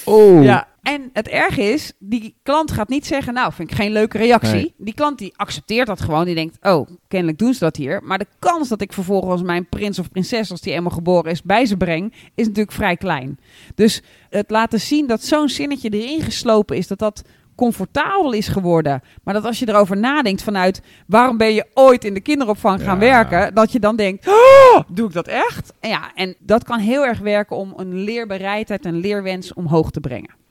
Oh, 0.05 0.43
Ja. 0.43 0.67
En 0.93 1.09
het 1.13 1.27
erg 1.27 1.57
is, 1.57 1.91
die 1.99 2.35
klant 2.43 2.71
gaat 2.71 2.89
niet 2.89 3.05
zeggen, 3.05 3.33
nou, 3.33 3.53
vind 3.53 3.71
ik 3.71 3.77
geen 3.77 3.91
leuke 3.91 4.17
reactie. 4.17 4.53
Nee. 4.53 4.73
Die 4.77 4.93
klant 4.93 5.17
die 5.17 5.33
accepteert 5.35 5.87
dat 5.87 6.01
gewoon. 6.01 6.25
Die 6.25 6.35
denkt, 6.35 6.57
oh, 6.61 6.87
kennelijk 7.07 7.37
doen 7.37 7.53
ze 7.53 7.59
dat 7.59 7.75
hier. 7.75 8.03
Maar 8.03 8.17
de 8.17 8.27
kans 8.39 8.69
dat 8.69 8.81
ik 8.81 8.93
vervolgens 8.93 9.41
mijn 9.41 9.69
prins 9.69 9.99
of 9.99 10.11
prinses, 10.11 10.51
als 10.51 10.61
die 10.61 10.73
eenmaal 10.73 10.91
geboren 10.91 11.31
is, 11.31 11.43
bij 11.43 11.65
ze 11.65 11.77
breng, 11.77 12.13
is 12.35 12.45
natuurlijk 12.45 12.75
vrij 12.75 12.97
klein. 12.97 13.39
Dus 13.75 14.01
het 14.29 14.49
laten 14.49 14.79
zien 14.79 15.07
dat 15.07 15.23
zo'n 15.23 15.49
zinnetje 15.49 15.89
erin 15.89 16.21
geslopen 16.21 16.77
is, 16.77 16.87
dat 16.87 16.99
dat 16.99 17.23
comfortabel 17.55 18.31
is 18.33 18.47
geworden. 18.47 19.01
Maar 19.23 19.33
dat 19.33 19.45
als 19.45 19.59
je 19.59 19.69
erover 19.69 19.97
nadenkt 19.97 20.43
vanuit, 20.43 20.81
waarom 21.07 21.37
ben 21.37 21.53
je 21.53 21.65
ooit 21.73 22.03
in 22.03 22.13
de 22.13 22.21
kinderopvang 22.21 22.81
gaan 22.81 22.99
Ja. 22.99 22.99
werken? 22.99 23.53
Dat 23.53 23.71
je 23.71 23.79
dan 23.79 23.95
denkt, 23.95 24.27
oh, 24.27 24.79
doe 24.87 25.07
ik 25.07 25.13
dat 25.13 25.27
echt? 25.27 25.73
En 25.79 25.89
ja, 25.89 26.11
en 26.15 26.35
dat 26.39 26.63
kan 26.63 26.79
heel 26.79 27.05
erg 27.05 27.19
werken 27.19 27.55
om 27.55 27.73
een 27.77 27.93
leerbereidheid 28.03 28.85
en 28.85 28.95
leerwens 28.99 29.53
omhoog 29.53 29.91
te 29.91 29.99
brengen. 29.99 30.45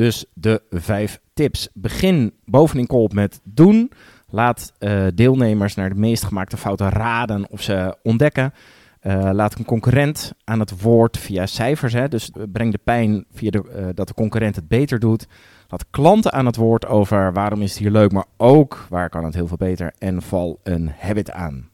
Dus 0.00 0.24
de 0.34 0.62
vijf 0.70 1.20
tips. 1.34 1.68
Begin 1.74 2.32
bovenin 2.44 2.86
kolp 2.86 3.12
met 3.12 3.40
doen. 3.44 3.90
Laat 4.28 4.72
eh, 4.78 5.06
deelnemers 5.14 5.74
naar 5.74 5.88
de 5.88 6.00
meest 6.00 6.24
gemaakte 6.24 6.56
fouten 6.56 6.88
raden 6.88 7.50
of 7.50 7.62
ze 7.62 7.96
ontdekken. 8.02 8.52
Eh, 9.00 9.30
laat 9.32 9.58
een 9.58 9.64
concurrent 9.64 10.32
aan 10.44 10.60
het 10.60 10.82
woord 10.82 11.18
via 11.18 11.46
cijfers. 11.46 11.92
Hè. 11.92 12.08
Dus 12.08 12.30
eh, 12.30 12.42
breng 12.52 12.72
de 12.72 12.80
pijn 12.84 13.24
via 13.32 13.50
de, 13.50 13.92
dat 13.94 14.08
de 14.08 14.14
concurrent 14.14 14.56
het 14.56 14.68
beter 14.68 14.98
doet. 14.98 15.26
Laat 15.68 15.84
klanten 15.90 16.32
aan 16.32 16.46
het 16.46 16.56
woord 16.56 16.86
over 16.86 17.32
waarom 17.32 17.62
is 17.62 17.70
het 17.70 17.78
hier 17.78 17.90
leuk, 17.90 18.12
maar 18.12 18.26
ook 18.36 18.86
waar 18.88 19.08
kan 19.08 19.24
het 19.24 19.34
heel 19.34 19.46
veel 19.46 19.56
beter. 19.56 19.92
En 19.98 20.22
val 20.22 20.60
een 20.62 20.90
habit 20.98 21.30
aan. 21.30 21.68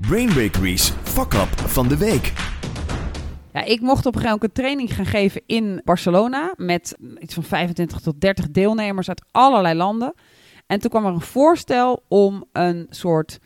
Brain 0.00 0.28
Bakery's 0.34 0.92
Fuck 1.02 1.34
Up 1.34 1.58
van 1.58 1.88
de 1.88 1.96
Week. 1.96 2.32
Ja, 3.52 3.64
ik 3.64 3.80
mocht 3.80 4.06
op 4.06 4.14
een 4.14 4.20
gegeven 4.20 4.38
moment 4.40 4.42
een 4.42 4.64
training 4.64 4.94
gaan 4.94 5.06
geven 5.06 5.42
in 5.46 5.80
Barcelona 5.84 6.54
met 6.56 6.96
iets 7.18 7.34
van 7.34 7.42
25 7.42 8.00
tot 8.00 8.20
30 8.20 8.50
deelnemers 8.50 9.08
uit 9.08 9.24
allerlei 9.30 9.74
landen. 9.74 10.14
En 10.66 10.80
toen 10.80 10.90
kwam 10.90 11.06
er 11.06 11.12
een 11.12 11.20
voorstel 11.20 12.02
om 12.08 12.44
een 12.52 12.86
soort 12.90 13.38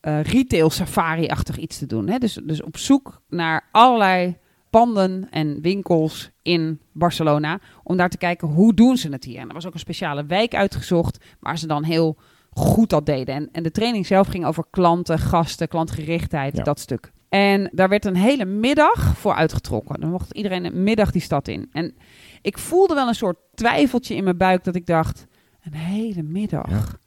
eh, 0.00 0.22
retail 0.22 0.70
safari-achtig 0.70 1.56
iets 1.58 1.78
te 1.78 1.86
doen. 1.86 2.08
Hè? 2.08 2.18
Dus, 2.18 2.38
dus 2.44 2.62
op 2.62 2.76
zoek 2.76 3.20
naar 3.28 3.68
allerlei 3.72 4.36
panden 4.70 5.26
en 5.30 5.60
winkels 5.62 6.30
in 6.42 6.80
Barcelona. 6.92 7.58
Om 7.82 7.96
daar 7.96 8.08
te 8.08 8.18
kijken 8.18 8.48
hoe 8.48 8.74
doen 8.74 8.96
ze 8.96 9.08
het 9.08 9.24
hier. 9.24 9.38
En 9.38 9.48
er 9.48 9.54
was 9.54 9.66
ook 9.66 9.74
een 9.74 9.78
speciale 9.78 10.24
wijk 10.26 10.54
uitgezocht 10.54 11.24
waar 11.40 11.58
ze 11.58 11.66
dan 11.66 11.84
heel 11.84 12.16
goed 12.50 12.90
dat 12.90 13.06
deden. 13.06 13.34
En, 13.34 13.48
en 13.52 13.62
de 13.62 13.70
training 13.70 14.06
zelf 14.06 14.26
ging 14.28 14.46
over 14.46 14.64
klanten, 14.70 15.18
gasten, 15.18 15.68
klantgerichtheid, 15.68 16.56
Ja. 16.56 16.62
dat 16.62 16.80
stuk. 16.80 17.10
En 17.30 17.70
daar 17.72 17.88
werd 17.88 18.04
een 18.04 18.16
hele 18.16 18.44
middag 18.44 19.16
voor 19.16 19.34
uitgetrokken. 19.34 20.00
Dan 20.00 20.10
mocht 20.10 20.32
iedereen 20.34 20.64
een 20.64 20.82
middag 20.82 21.10
die 21.10 21.22
stad 21.22 21.48
in. 21.48 21.68
En 21.72 21.94
ik 22.42 22.58
voelde 22.58 22.94
wel 22.94 23.08
een 23.08 23.14
soort 23.14 23.38
twijfeltje 23.54 24.14
in 24.14 24.24
mijn 24.24 24.36
buik 24.36 24.64
dat 24.64 24.74
ik 24.74 24.86
dacht, 24.86 25.26
een 25.62 25.74
hele 25.74 26.22
middag. 26.22 26.99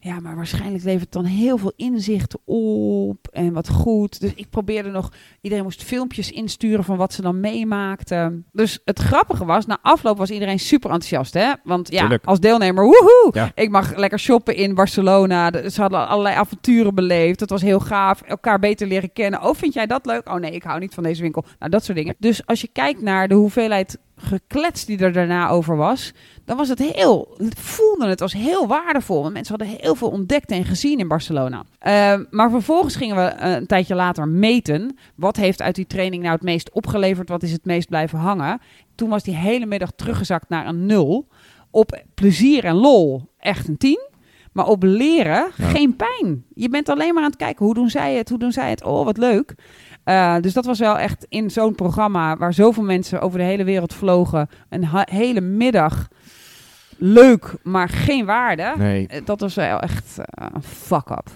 Ja. 0.00 0.20
Maar 0.20 0.36
waarschijnlijk 0.36 0.84
levert 0.84 1.02
het 1.02 1.12
dan 1.12 1.24
heel 1.24 1.58
veel 1.58 1.72
inzicht 1.76 2.36
op 2.44 3.28
en 3.32 3.52
wat 3.52 3.68
goed. 3.68 4.20
Dus 4.20 4.34
ik 4.34 4.50
probeerde 4.50 4.90
nog, 4.90 5.12
iedereen 5.40 5.64
moest 5.64 5.82
filmpjes 5.82 6.30
insturen 6.30 6.84
van 6.84 6.96
wat 6.96 7.12
ze 7.12 7.22
dan 7.22 7.40
meemaakten. 7.40 8.46
Dus 8.52 8.78
het 8.84 8.98
grappige 8.98 9.44
was, 9.44 9.66
na 9.66 9.78
afloop 9.82 10.18
was 10.18 10.30
iedereen 10.30 10.58
super 10.58 10.90
enthousiast, 10.90 11.34
hè? 11.34 11.52
Want 11.64 11.90
ja, 11.90 12.00
Tuurlijk. 12.00 12.24
als 12.24 12.40
deelnemer, 12.40 12.84
woehoe! 12.84 13.30
Ja. 13.32 13.52
Ik 13.54 13.70
mag 13.70 13.96
lekker 13.96 14.18
shoppen 14.18 14.56
in 14.56 14.74
Barcelona. 14.74 15.68
Ze 15.68 15.80
hadden 15.80 16.08
allerlei 16.08 16.36
avonturen 16.36 16.94
beleefd. 16.94 17.38
Dat 17.38 17.50
was 17.50 17.62
heel 17.62 17.80
gaaf. 17.80 18.22
Elkaar 18.22 18.58
beter 18.58 18.86
leren 18.86 19.12
kennen. 19.12 19.42
Oh, 19.42 19.54
vind 19.54 19.74
jij 19.74 19.86
dat 19.86 20.06
leuk? 20.06 20.28
Oh 20.28 20.34
nee, 20.34 20.50
ik 20.50 20.62
hou 20.62 20.80
niet 20.80 20.94
van 20.94 21.02
deze 21.02 21.22
winkel. 21.22 21.44
Nou, 21.58 21.70
dat 21.70 21.84
soort 21.84 21.96
dingen. 21.98 22.14
Dus 22.18 22.46
als 22.46 22.60
je 22.60 22.68
kijkt 22.72 23.02
naar 23.02 23.28
de 23.28 23.34
hoeveelheid 23.34 23.98
geklets 24.18 24.84
die 24.84 24.98
er 24.98 25.12
daarna 25.12 25.48
over 25.48 25.76
was, 25.76 26.12
dan 26.44 26.56
was 26.56 26.68
het 26.68 26.78
heel, 26.78 27.34
het 27.36 27.58
voelde 27.60 28.06
het 28.08 28.20
als 28.20 28.32
heel 28.32 28.66
waardevol. 28.66 29.22
Want 29.22 29.32
mensen 29.34 29.58
hadden 29.58 29.76
heel 29.80 29.94
veel 29.94 30.08
ontdekt 30.10 30.50
en 30.50 30.64
gezien 30.64 30.98
in 30.98 31.08
Barcelona. 31.08 31.64
Ehm, 31.78 32.24
maar 32.30 32.50
vervolgens 32.50 32.96
gingen 32.96 33.16
we 33.16 33.22
eh, 33.22 33.52
een 33.52 33.66
tijdje 33.66 33.94
later 33.94 34.28
meten. 34.28 34.96
Wat 35.14 35.36
heeft 35.36 35.62
uit 35.62 35.74
die 35.74 35.86
training 35.86 36.22
nou 36.22 36.34
het 36.34 36.44
meest 36.44 36.70
opgeleverd? 36.72 37.28
Wat 37.28 37.42
is 37.42 37.52
het 37.52 37.64
meest 37.64 37.88
blijven 37.88 38.18
hangen? 38.18 38.60
Toen 38.94 39.08
was 39.08 39.22
die 39.22 39.34
hele 39.36 39.66
middag 39.66 39.90
teruggezakt 39.96 40.48
naar 40.48 40.66
een 40.66 40.86
nul. 40.86 41.28
Op 41.70 42.02
plezier 42.14 42.64
en 42.64 42.74
lol 42.74 43.28
echt 43.38 43.68
een 43.68 43.76
10. 43.76 44.06
Maar 44.52 44.66
op 44.66 44.82
leren 44.82 45.50
Ja. 45.56 45.68
geen 45.68 45.96
pijn. 45.96 46.44
Je 46.54 46.68
bent 46.68 46.88
alleen 46.88 47.14
maar 47.14 47.22
aan 47.22 47.28
het 47.30 47.38
kijken. 47.38 47.64
Hoe 47.64 47.74
doen 47.74 47.90
zij 47.90 48.14
het? 48.14 48.28
Hoe 48.28 48.38
doen 48.38 48.52
zij 48.52 48.70
het? 48.70 48.84
Oh, 48.84 49.04
wat 49.04 49.16
leuk. 49.16 49.54
Eh, 50.08 50.36
dus 50.40 50.52
dat 50.52 50.64
was 50.64 50.78
wel 50.78 50.98
echt 50.98 51.26
in 51.28 51.50
zo'n 51.50 51.74
programma 51.74 52.36
waar 52.36 52.54
zoveel 52.54 52.82
mensen 52.82 53.20
over 53.20 53.38
de 53.38 53.44
hele 53.44 53.64
wereld 53.64 53.94
vlogen. 53.94 54.48
Een 54.68 54.84
hele 55.10 55.40
middag 55.40 56.08
leuk, 56.96 57.54
maar 57.62 57.88
geen 57.88 58.24
waarde. 58.26 58.74
Nee, 58.78 59.06
Eh, 59.06 59.20
Dat 59.24 59.40
was 59.40 59.54
wel 59.54 59.80
echt 59.80 60.18
eh, 60.18 60.46
een 60.54 60.62
fuck-up. 60.62 61.30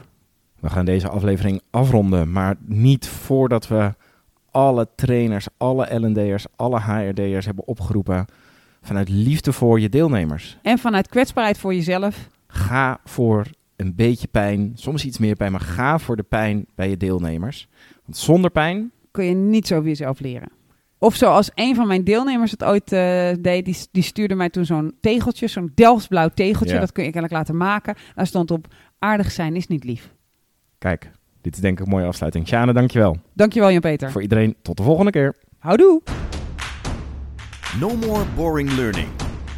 We 0.61 0.71
gaan 0.71 0.85
deze 0.85 1.09
aflevering 1.09 1.61
afronden, 1.71 2.33
maar 2.33 2.55
niet 2.65 3.09
voordat 3.09 3.69
we 3.69 3.95
alle 4.51 4.89
trainers, 4.97 5.47
alle 5.57 5.95
L&D'ers, 5.99 6.47
alle 6.57 6.81
HRD'ers 6.81 7.47
hebben 7.47 7.67
opgeroepen 7.67 8.25
vanuit 8.83 9.09
liefde 9.09 9.53
voor 9.53 9.81
je 9.81 9.89
deelnemers. 9.89 10.59
En 10.63 10.79
vanuit 10.79 11.09
kwetsbaarheid 11.09 11.59
voor 11.59 11.75
jezelf. 11.75 12.29
Ga 12.47 12.99
voor 13.05 13.47
een 13.77 13.95
beetje 13.95 14.29
pijn, 14.29 14.73
soms 14.75 15.05
iets 15.05 15.19
meer 15.19 15.37
pijn, 15.37 15.53
maar 15.53 15.61
ga 15.61 15.99
voor 15.99 16.17
de 16.17 16.23
pijn 16.23 16.67
bij 16.75 16.89
je 16.89 16.97
deelnemers. 16.97 17.69
Want 18.05 18.17
zonder 18.17 18.51
pijn, 18.51 18.91
kun 19.11 19.25
je 19.25 19.35
niet 19.35 19.73
over 19.73 19.89
jezelf 19.89 20.21
leren. 20.21 20.49
Of 20.99 21.15
zoals 21.15 21.51
een 21.55 21.75
van 21.75 21.87
mijn 21.87 22.05
deelnemers 22.05 22.51
het 22.51 22.65
ooit 22.65 22.93
eh, 22.93 23.31
deed, 23.41 23.65
die, 23.65 23.77
die 23.91 24.03
stuurde 24.03 24.35
mij 24.35 24.51
toen 24.51 24.65
zo'n 24.65 24.95
tegeltje, 25.01 25.47
zo'n 25.47 25.73
Delftsblauw 25.75 26.29
tegeltje. 26.29 26.75
Ja. 26.75 26.81
Dat 26.81 26.93
kun 26.93 27.05
je 27.05 27.11
kennelijk 27.11 27.39
laten 27.39 27.57
maken. 27.57 27.95
Daar 28.15 28.27
stond 28.27 28.51
op, 28.51 28.67
aardig 28.99 29.31
zijn 29.31 29.57
is 29.57 29.67
niet 29.67 29.85
lief. 29.85 30.13
kijk, 30.79 31.11
dit 31.41 31.55
is 31.55 31.61
denk 31.61 31.79
ik 31.79 31.85
een 31.85 31.91
mooie 31.91 32.07
afsluiting. 32.07 32.47
Sjane, 32.47 32.73
dankjewel. 32.73 33.17
Dankjewel 33.33 33.71
Jan-Peter. 33.71 34.11
Voor 34.11 34.23
iedereen, 34.23 34.57
tot 34.63 34.77
de 34.77 34.83
volgende 34.83 35.11
keer. 35.11 35.35
Houdoe! 35.59 36.03
No 37.81 37.97
more 37.97 38.25
boring 38.37 38.73
learning. 38.73 39.09